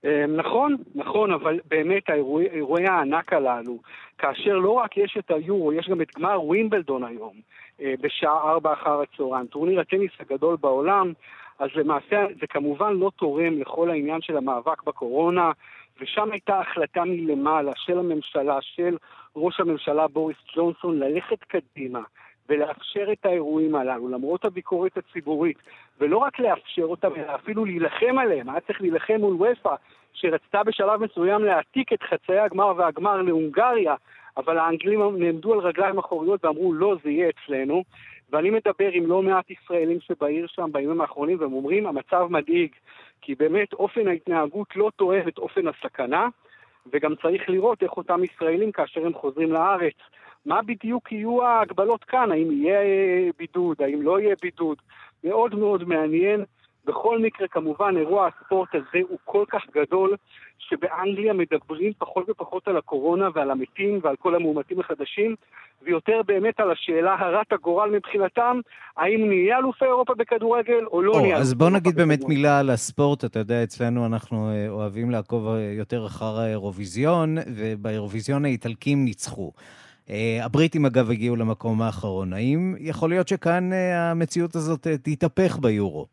[0.05, 3.79] אמ, נכון, נכון, אבל באמת האירועי, אירועי הענק הללו,
[4.19, 7.35] כאשר לא רק יש את היורו, יש גם את גמר ווימבלדון היום,
[7.81, 11.13] אה, בשעה ארבע אחר הצהריים, טורניר הטניס הגדול בעולם,
[11.59, 15.53] אז למעשה זה כמובן לא תורם לכל העניין של המאבק בקורונה,
[16.01, 18.97] ושם הייתה החלטה מלמעלה של הממשלה, של
[19.37, 22.01] ראש הממשלה בוריס ג'ונסון, ללכת קדימה.
[22.49, 25.57] ולאפשר את האירועים הללו, למרות הביקורת הציבורית,
[26.01, 28.49] ולא רק לאפשר אותם, אלא אפילו להילחם עליהם.
[28.49, 29.75] היה צריך להילחם מול ופא,
[30.13, 33.95] שרצתה בשלב מסוים להעתיק את חצאי הגמר והגמר להונגריה,
[34.37, 37.83] אבל האנגלים נעמדו על רגליים אחוריות ואמרו, לא, זה יהיה אצלנו.
[38.31, 42.71] ואני מדבר עם לא מעט ישראלים שבעיר שם בימים האחרונים, והם אומרים, המצב מדאיג,
[43.21, 46.29] כי באמת אופן ההתנהגות לא תואם את אופן הסכנה,
[46.93, 49.95] וגם צריך לראות איך אותם ישראלים, כאשר הם חוזרים לארץ,
[50.47, 52.79] מה בדיוק יהיו ההגבלות כאן, האם יהיה
[53.39, 54.77] בידוד, האם לא יהיה בידוד.
[55.25, 56.45] מאוד מאוד מעניין.
[56.85, 60.17] בכל מקרה, כמובן, אירוע הספורט הזה הוא כל כך גדול,
[60.59, 65.35] שבאנגליה מדברים פחות ופחות על הקורונה ועל המתים ועל כל המאומתים החדשים,
[65.83, 68.61] ויותר באמת על השאלה הרת הגורל מבחינתם,
[68.97, 72.71] האם נהיה אלופי אירופה בכדורגל או לא או, נהיה אז בוא נגיד באמת מילה על
[72.71, 73.25] הספורט.
[73.25, 79.53] אתה יודע, אצלנו אנחנו אה, אוהבים לעקוב אה, יותר אחר האירוויזיון, ובאירוויזיון האיטלקים ניצחו.
[80.07, 82.33] Uh, הבריטים אגב הגיעו למקום האחרון.
[82.33, 86.07] האם יכול להיות שכאן uh, המציאות הזאת uh, תתהפך ביורו?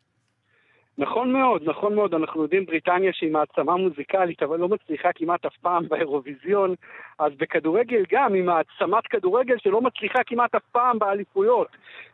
[0.98, 2.14] נכון מאוד, נכון מאוד.
[2.14, 6.74] אנחנו יודעים בריטניה שהיא מעצמה מוזיקלית, אבל לא מצליחה כמעט אף פעם באירוויזיון,
[7.18, 11.68] אז בכדורגל גם, היא מעצמת כדורגל שלא מצליחה כמעט אף פעם באליפויות.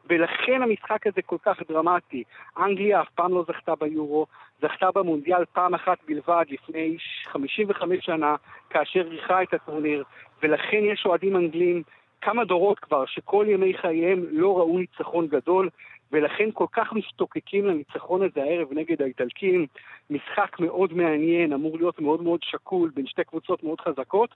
[0.09, 2.25] ולכן המשחק הזה כל כך דרמטי.
[2.59, 4.27] אנגליה אף פעם לא זכתה ביורו,
[4.63, 8.37] זכתה במונדיאל פעם אחת בלבד לפני 55 שנה,
[8.71, 10.05] כאשר ריחה את הטורניר,
[10.43, 11.83] ולכן יש אוהדים אנגלים
[12.21, 15.69] כמה דורות כבר, שכל ימי חייהם לא ראו ניצחון גדול,
[16.13, 19.67] ולכן כל כך משתוקקים לניצחון הזה הערב נגד האיטלקים.
[20.11, 24.35] משחק מאוד מעניין, אמור להיות מאוד מאוד שקול בין שתי קבוצות מאוד חזקות,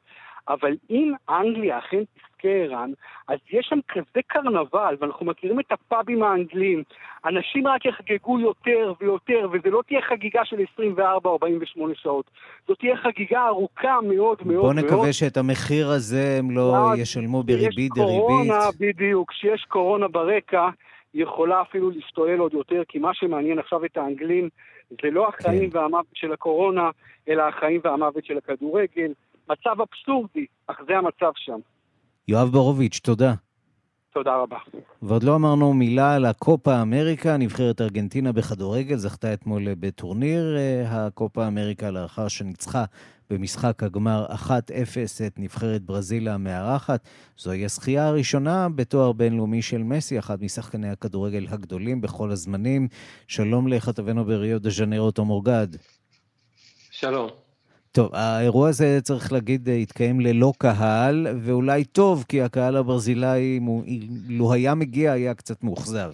[0.48, 2.90] אבל אם אנגליה אכן תזכה ערן,
[3.28, 6.82] אז יש שם כזה קרנבל, ואנחנו מכירים את הפאבים האנגלים.
[7.24, 12.30] אנשים רק יחגגו יותר ויותר, וזה לא תהיה חגיגה של 24 או 48 שעות.
[12.68, 14.64] זאת תהיה חגיגה ארוכה מאוד מאוד מאוד.
[14.64, 15.10] בוא נקווה מאוד.
[15.10, 17.94] שאת המחיר הזה הם לא ישלמו בריבית דריבית.
[17.94, 20.68] קורונה, בדיוק, כשיש קורונה ברקע,
[21.14, 24.48] היא יכולה אפילו להשתולל עוד יותר, כי מה שמעניין עכשיו את האנגלים
[24.90, 25.78] זה לא החיים כן.
[25.78, 26.90] והמוות של הקורונה,
[27.28, 29.12] אלא החיים והמוות של הכדורגל.
[29.48, 31.58] מצב אבסורדי, אך זה המצב שם.
[32.28, 33.32] יואב בורוביץ', תודה.
[34.12, 34.58] תודה רבה.
[35.02, 40.56] ועוד לא אמרנו מילה על הקופה אמריקה, נבחרת ארגנטינה בכדורגל, זכתה אתמול בטורניר
[40.88, 42.84] הקופה אמריקה לאחר שניצחה
[43.30, 44.50] במשחק הגמר 1-0
[45.26, 47.08] את נבחרת ברזיל המארחת.
[47.38, 52.88] זוהי הזכייה הראשונה בתואר בינלאומי של מסי, אחד משחקני הכדורגל הגדולים בכל הזמנים.
[53.28, 55.68] שלום לכתבנו בריו דה ז'נרו, תום אורגד.
[56.90, 57.28] שלום.
[57.92, 63.60] טוב, האירוע הזה, צריך להגיד, התקיים ללא קהל, ואולי טוב, כי הקהל הברזילאי,
[64.28, 66.12] לו היה מגיע, היה קצת מאוכזב.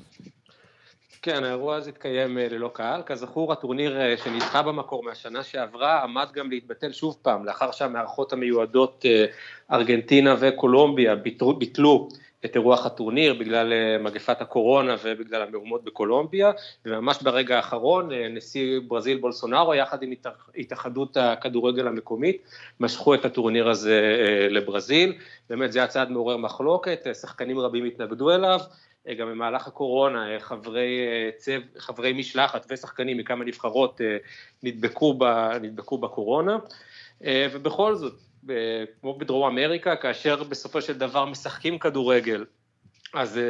[1.23, 3.03] כן, האירוע הזה התקיים אה, ללא קהל.
[3.07, 9.05] כזכור, הטורניר אה, שנדחה במקור מהשנה שעברה עמד גם להתבטל שוב פעם, לאחר שהמארחות המיועדות
[9.09, 9.25] אה,
[9.73, 12.09] ארגנטינה וקולומביה ביטלו, ביטלו
[12.45, 16.53] את אירוח הטורניר בגלל מגפת הקורונה ובגלל המהומות בקולומביה,
[16.87, 20.13] וממש ברגע האחרון נשיא ברזיל בולסונארו יחד עם
[20.57, 22.43] התאחדות הכדורגל המקומית
[22.81, 24.01] משכו את הטורניר הזה
[24.51, 25.15] לברזיל,
[25.51, 28.61] באמת זה היה צעד מעורר מחלוקת, שחקנים רבים התנגדו אליו,
[29.09, 34.01] גם במהלך הקורונה אה, חברי, אה, צב, חברי משלחת ושחקנים מכמה נבחרות
[34.63, 35.25] נדבקו, ב,
[35.63, 36.59] נדבקו בקורונה,
[37.53, 38.21] ובכל זאת,
[39.01, 42.45] כמו בדרום אמריקה, כאשר בסופו של דבר משחקים כדורגל,
[43.15, 43.41] אז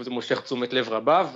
[0.00, 1.30] זה מושך תשומת לב רבה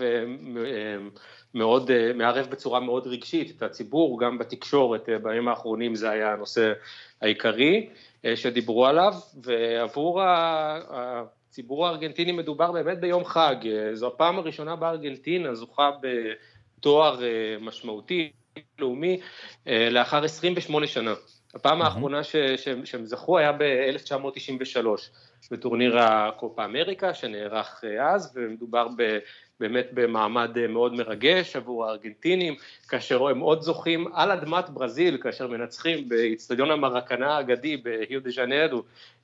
[1.55, 6.72] ומאוד מערב בצורה מאוד רגשית את הציבור, גם בתקשורת בימים האחרונים זה היה הנושא
[7.20, 7.88] העיקרי
[8.34, 10.20] שדיברו עליו, ועבור
[11.53, 13.57] הציבור הארגנטיני מדובר באמת ביום חג,
[13.92, 15.90] זו הפעם הראשונה בארגנטינה זוכה
[16.78, 18.32] בתואר אה, משמעותי,
[18.78, 19.20] לאומי,
[19.68, 21.14] אה, לאחר 28 שנה.
[21.55, 24.86] הפעם האחרונה ש, ש, שהם זכו היה ב-1993,
[25.51, 29.18] בטורניר הקופה אמריקה שנערך אה, אז, ומדובר ב...
[29.62, 32.55] באמת במעמד אה, מאוד מרגש עבור הארגנטינים,
[32.88, 38.82] כאשר הם עוד זוכים על אדמת ברזיל, כאשר מנצחים באיצטדיון המרקנה האגדי בהיו דה ז'נרו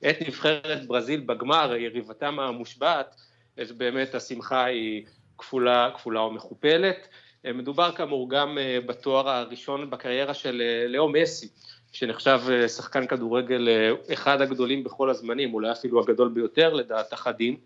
[0.09, 3.15] את נבחרת ברזיל בגמר, יריבתם המושבעת,
[3.57, 5.05] אז באמת השמחה היא
[5.37, 7.07] כפולה, כפולה ומכופלת.
[7.45, 11.47] אה, מדובר כאמור גם בתואר הראשון בקריירה של לאו מסי,
[11.91, 13.69] שנחשב שחקן כדורגל
[14.13, 17.57] אחד הגדולים בכל הזמנים, אולי אפילו הגדול ביותר לדעת אחדים.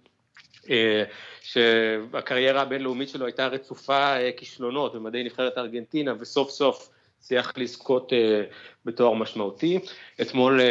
[0.69, 1.03] אה,
[1.41, 8.43] שהקריירה הבינלאומית שלו הייתה רצופה אה, כישלונות במדעי נבחרת ארגנטינה וסוף סוף הצליח לזכות אה,
[8.85, 9.79] בתואר משמעותי.
[10.21, 10.61] אתמול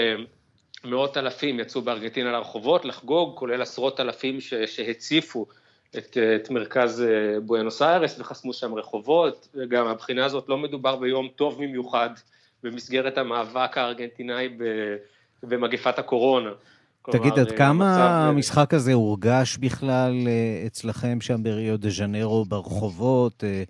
[0.84, 5.46] מאות אלפים יצאו בארגנטינה לרחובות לחגוג, כולל עשרות אלפים שהציפו
[5.98, 7.04] את, את מרכז
[7.42, 12.10] בואנוס איירס וחסמו שם רחובות, וגם מהבחינה הזאת לא מדובר ביום טוב במיוחד
[12.62, 14.48] במסגרת המאבק הארגנטינאי
[15.42, 16.50] במגפת הקורונה.
[17.10, 23.44] תגיד, עד כמה המשחק הזה הורגש בכלל אה, אצלכם שם בריו דה ז'נרו, ברחובות?
[23.44, 23.62] אה,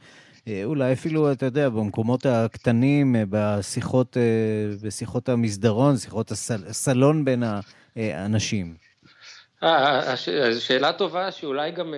[0.48, 4.16] אה, אולי אפילו, אתה יודע, במקומות הקטנים, בשיחות,
[4.82, 6.32] בשיחות המסדרון, שיחות
[6.68, 7.42] הסלון בין
[7.96, 8.74] האנשים.
[10.58, 11.94] שאלה טובה שאולי גם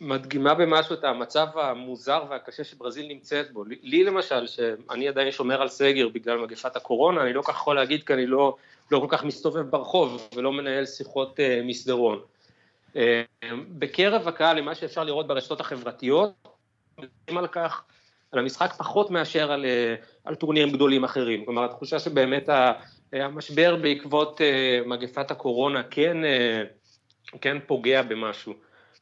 [0.00, 3.64] מדגימה במשהו את המצב המוזר והקשה שברזיל נמצאת בו.
[3.82, 8.02] לי למשל, שאני עדיין שומר על סגר בגלל מגפת הקורונה, אני לא כך יכול להגיד
[8.02, 8.56] כי אני לא
[8.90, 12.20] לא כל כך מסתובב ברחוב ולא מנהל שיחות אה, מסדרון.
[12.96, 13.22] אה,
[13.78, 16.32] בקרב הקהל, למה שאפשר לראות ברשתות החברתיות,
[16.98, 17.84] מדברים על כך,
[18.32, 19.94] על המשחק פחות מאשר על, אה,
[20.24, 21.44] על טורנירים גדולים אחרים.
[21.44, 22.48] כלומר, התחושה שבאמת
[23.12, 24.40] המשבר בעקבות
[24.86, 26.16] מגפת הקורונה כן,
[27.40, 28.52] כן פוגע במשהו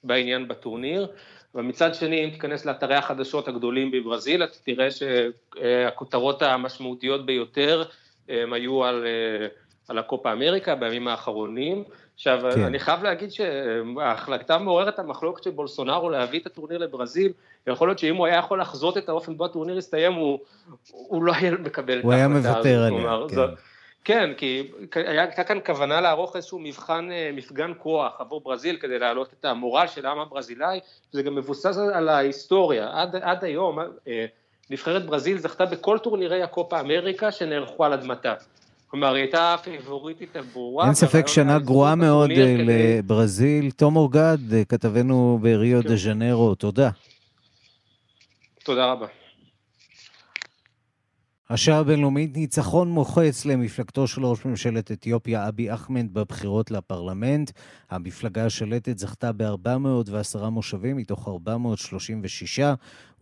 [0.04, 1.08] בעניין בטורניר.
[1.54, 7.84] ומצד שני, אם תיכנס לאתרי החדשות הגדולים בברזיל, אתה תראה שהכותרות המשמעותיות ביותר
[8.28, 9.06] הם היו על
[9.88, 11.84] על הקופה אמריקה בימים האחרונים.
[12.14, 12.62] עכשיו, כן.
[12.62, 17.32] אני חייב להגיד שההחלטה מעוררת המחלוקת של בולסונארו להביא את הטורניר לברזיל,
[17.66, 20.38] יכול להיות שאם הוא היה יכול לחזות את האופן בו הטורניר הסתיים, הוא,
[20.90, 22.04] הוא לא היה מקבל את ההחלטה הזאת.
[22.04, 23.54] הוא היה מוותר עליה, כן.
[24.04, 29.32] כן, כי הייתה כאן כוונה לערוך איזשהו מבחן, אה, מפגן כוח עבור ברזיל כדי להעלות
[29.40, 30.80] את המורל של העם הברזילאי,
[31.12, 32.88] זה גם מבוסס על ההיסטוריה.
[32.92, 33.78] עד, עד היום
[34.08, 34.26] אה,
[34.70, 38.34] נבחרת ברזיל זכתה בכל טורנירי הקופה אמריקה שנערכו על אדמתה.
[38.86, 40.84] כלומר, היא הייתה הפיבוריטית הברורה.
[40.84, 43.70] אין ספק שנה גרועה מאוד אה, לברזיל.
[43.70, 44.38] תום אורגד,
[44.68, 46.90] כתבנו בריו דה ז'נרו, תודה.
[48.64, 49.23] תודה רבה.
[51.50, 57.50] השעה הבינלאומית ניצחון מוחץ למפלגתו של ראש ממשלת אתיופיה אבי אחמד בבחירות לפרלמנט.
[57.90, 62.60] המפלגה השלטת זכתה ב-410 מושבים מתוך 436,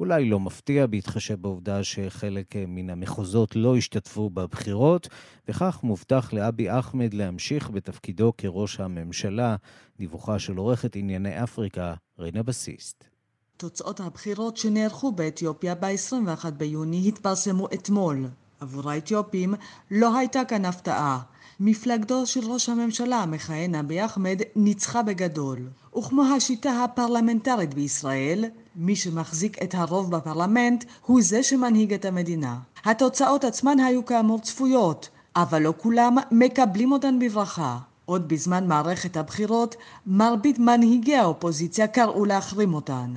[0.01, 5.09] אולי לא מפתיע בהתחשב בעובדה שחלק מן המחוזות לא השתתפו בבחירות,
[5.49, 9.57] וכך מובטח לאבי אחמד להמשיך בתפקידו כראש הממשלה.
[9.99, 13.12] דיווחה של עורכת ענייני אפריקה, רינה בסיסט.
[13.57, 18.27] תוצאות הבחירות שנערכו באתיופיה ב-21 ביוני התפרסמו אתמול.
[18.61, 19.55] עבור האתיופים
[19.91, 21.21] לא הייתה כאן הפתעה.
[21.61, 25.59] מפלגתו של ראש הממשלה המכהן אבי אחמד ניצחה בגדול.
[25.99, 28.45] וכמו השיטה הפרלמנטרית בישראל,
[28.77, 32.59] מי שמחזיק את הרוב בפרלמנט הוא זה שמנהיג את המדינה.
[32.85, 37.79] התוצאות עצמן היו כאמור צפויות, אבל לא כולם מקבלים אותן בברכה.
[38.05, 39.77] עוד בזמן מערכת הבחירות,
[40.07, 43.15] מרבית מנהיגי האופוזיציה קראו להחרים אותן.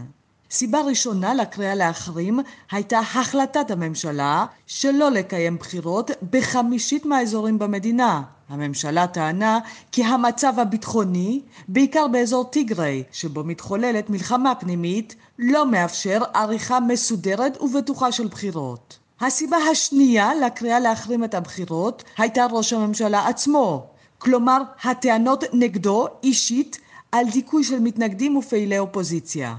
[0.56, 2.40] סיבה ראשונה לקריאה להחרים
[2.72, 8.22] הייתה החלטת הממשלה שלא לקיים בחירות בחמישית מהאזורים במדינה.
[8.50, 9.60] הממשלה טענה
[9.92, 18.12] כי המצב הביטחוני, בעיקר באזור טיגריי, שבו מתחוללת מלחמה פנימית, לא מאפשר עריכה מסודרת ובטוחה
[18.12, 19.00] של בחירות.
[19.22, 23.88] הסיבה השנייה לקריאה להחרים את הבחירות הייתה ראש הממשלה עצמו,
[24.18, 26.80] כלומר הטענות נגדו אישית
[27.12, 29.56] על דיכוי של מתנגדים ופעילי אופוזיציה.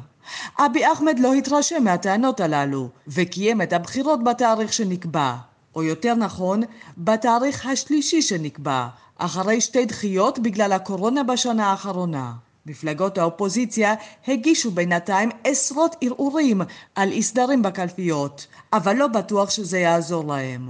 [0.59, 5.35] אבי אחמד לא התרשם מהטענות הללו וקיים את הבחירות בתאריך שנקבע,
[5.75, 6.63] או יותר נכון,
[6.99, 8.87] בתאריך השלישי שנקבע,
[9.19, 12.33] אחרי שתי דחיות בגלל הקורונה בשנה האחרונה.
[12.67, 13.95] מפלגות האופוזיציה
[14.29, 16.61] הגישו בינתיים עשרות ערעורים
[16.95, 20.69] על אי סדרים בקלפיות, אבל לא בטוח שזה יעזור להם.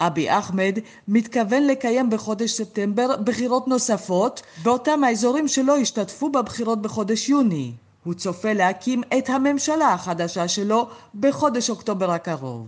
[0.00, 0.78] אבי אחמד
[1.08, 7.72] מתכוון לקיים בחודש ספטמבר בחירות נוספות באותם האזורים שלא השתתפו בבחירות בחודש יוני.
[8.06, 10.88] הוא צופה להקים את הממשלה החדשה שלו
[11.20, 12.66] בחודש אוקטובר הקרוב.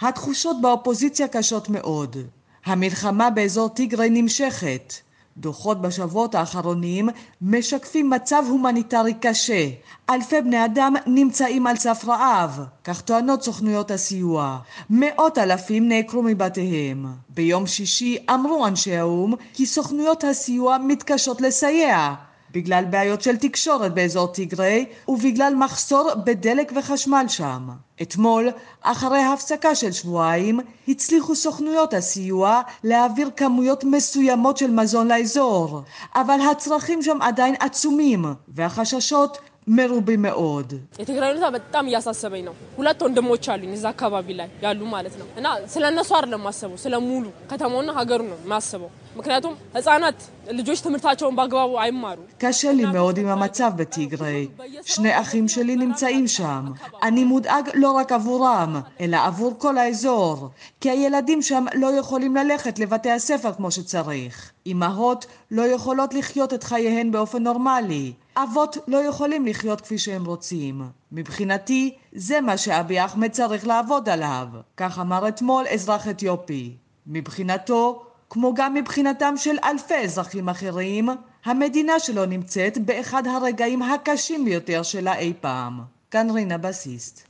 [0.00, 2.16] התחושות באופוזיציה קשות מאוד.
[2.64, 4.94] המלחמה באזור טיגרי נמשכת.
[5.36, 7.08] דוחות בשבועות האחרונים
[7.42, 9.68] משקפים מצב הומניטרי קשה.
[10.10, 14.58] אלפי בני אדם נמצאים על סף רעב, כך טוענות סוכנויות הסיוע.
[14.90, 17.06] מאות אלפים נעקרו מבתיהם.
[17.28, 22.14] ביום שישי אמרו אנשי האו"ם כי סוכנויות הסיוע מתקשות לסייע.
[22.53, 27.67] בגלל בעיות של תקשורת באזור טיגרי ובגלל מחסור בדלק וחשמל שם.
[28.01, 28.49] אתמול,
[28.81, 35.81] אחרי הפסקה של שבועיים, הצליחו סוכנויות הסיוע להעביר כמויות מסוימות של מזון לאזור,
[36.15, 39.37] אבל הצרכים שם עדיין עצומים, והחששות
[39.67, 40.69] መሩቢ መኦድ
[41.01, 45.47] የትግራይ ሁኔታ በጣም እያሳሰበኝ ነው። ሁለት ወንድሞች አሉኝ እዛ አካባቢ ላይ ያሉ ማለት ነው እና
[45.73, 51.79] ስለ እነሱ አይደለም ማስበው፣ ስለ ሙሉ ከተማውና ሀገሩ ነው ማስበው። ምክንያቱም ህጻናት ልጆች ትምህርታቸውን በአግባቡ
[51.79, 54.47] አይማሩ። קשה לי מאוד עם המצב בטיגריי.
[54.85, 56.63] שני אחים שלי נמצאים שם.
[57.03, 60.49] אני מודאג לא רק עבורם, אלא עבור כל האזור.
[60.81, 64.51] כי הילדים שם לא יכולים ללכת לבתי הספר כמו שצריך.
[64.67, 68.13] אמהות לא יכולות לחיות את חייהן באופן נורמלי.
[68.37, 70.81] אבות לא יכולים לחיות כפי שהם רוצים.
[71.11, 74.47] מבחינתי, זה מה שאבי אחמד צריך לעבוד עליו.
[74.77, 76.75] כך אמר אתמול אזרח אתיופי.
[77.07, 81.08] מבחינתו, כמו גם מבחינתם של אלפי אזרחים אחרים,
[81.44, 85.80] המדינה שלו נמצאת באחד הרגעים הקשים ביותר שלה אי פעם.
[86.10, 87.22] כאן רינה בסיסט.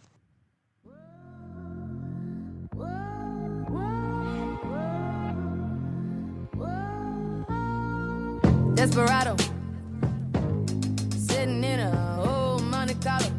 [8.76, 9.34] Desperado
[11.26, 11.92] sitting in a
[12.28, 13.33] old Monte Carlo.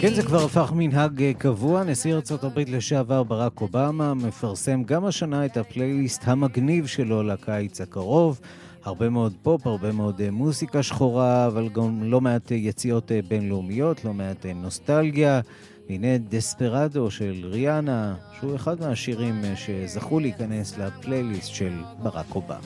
[0.00, 1.84] כן, זה כבר הפך מנהג אה, קבוע.
[1.84, 8.40] נשיא ארצות הברית לשעבר ברק אובמה מפרסם גם השנה את הפלייליסט המגניב שלו לקיץ הקרוב.
[8.84, 14.04] הרבה מאוד פופ, הרבה מאוד אה, מוזיקה שחורה, אבל גם לא מעט אה, יציאות בינלאומיות,
[14.04, 15.40] לא מעט נוסטלגיה.
[15.88, 21.72] והנה דספרדו של ריאנה, שהוא אחד מהשירים שזכו להיכנס לפלייליסט של
[22.02, 22.58] ברק אובמה.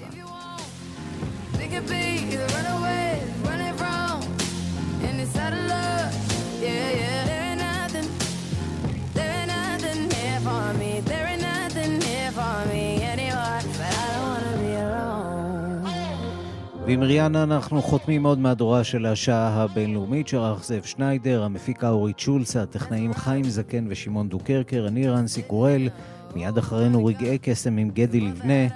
[16.87, 22.57] ועם ריאנה אנחנו חותמים עוד מהדורה של השעה הבינלאומית שערך זאב שניידר, המפיקה אורית שולץ,
[22.57, 25.89] הטכנאים חיים זקן ושמעון דוקרקר, אני רנסי קורל,
[26.35, 28.67] מיד אחרינו רגעי קסם עם גדי לבנה,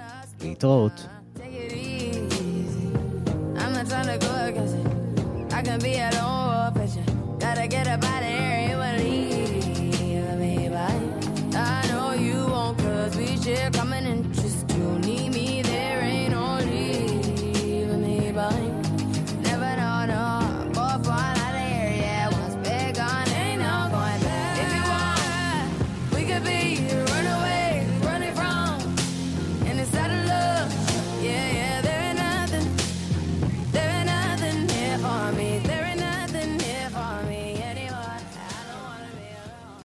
[0.43, 1.07] להתראות.
[5.63, 6.10] Gotta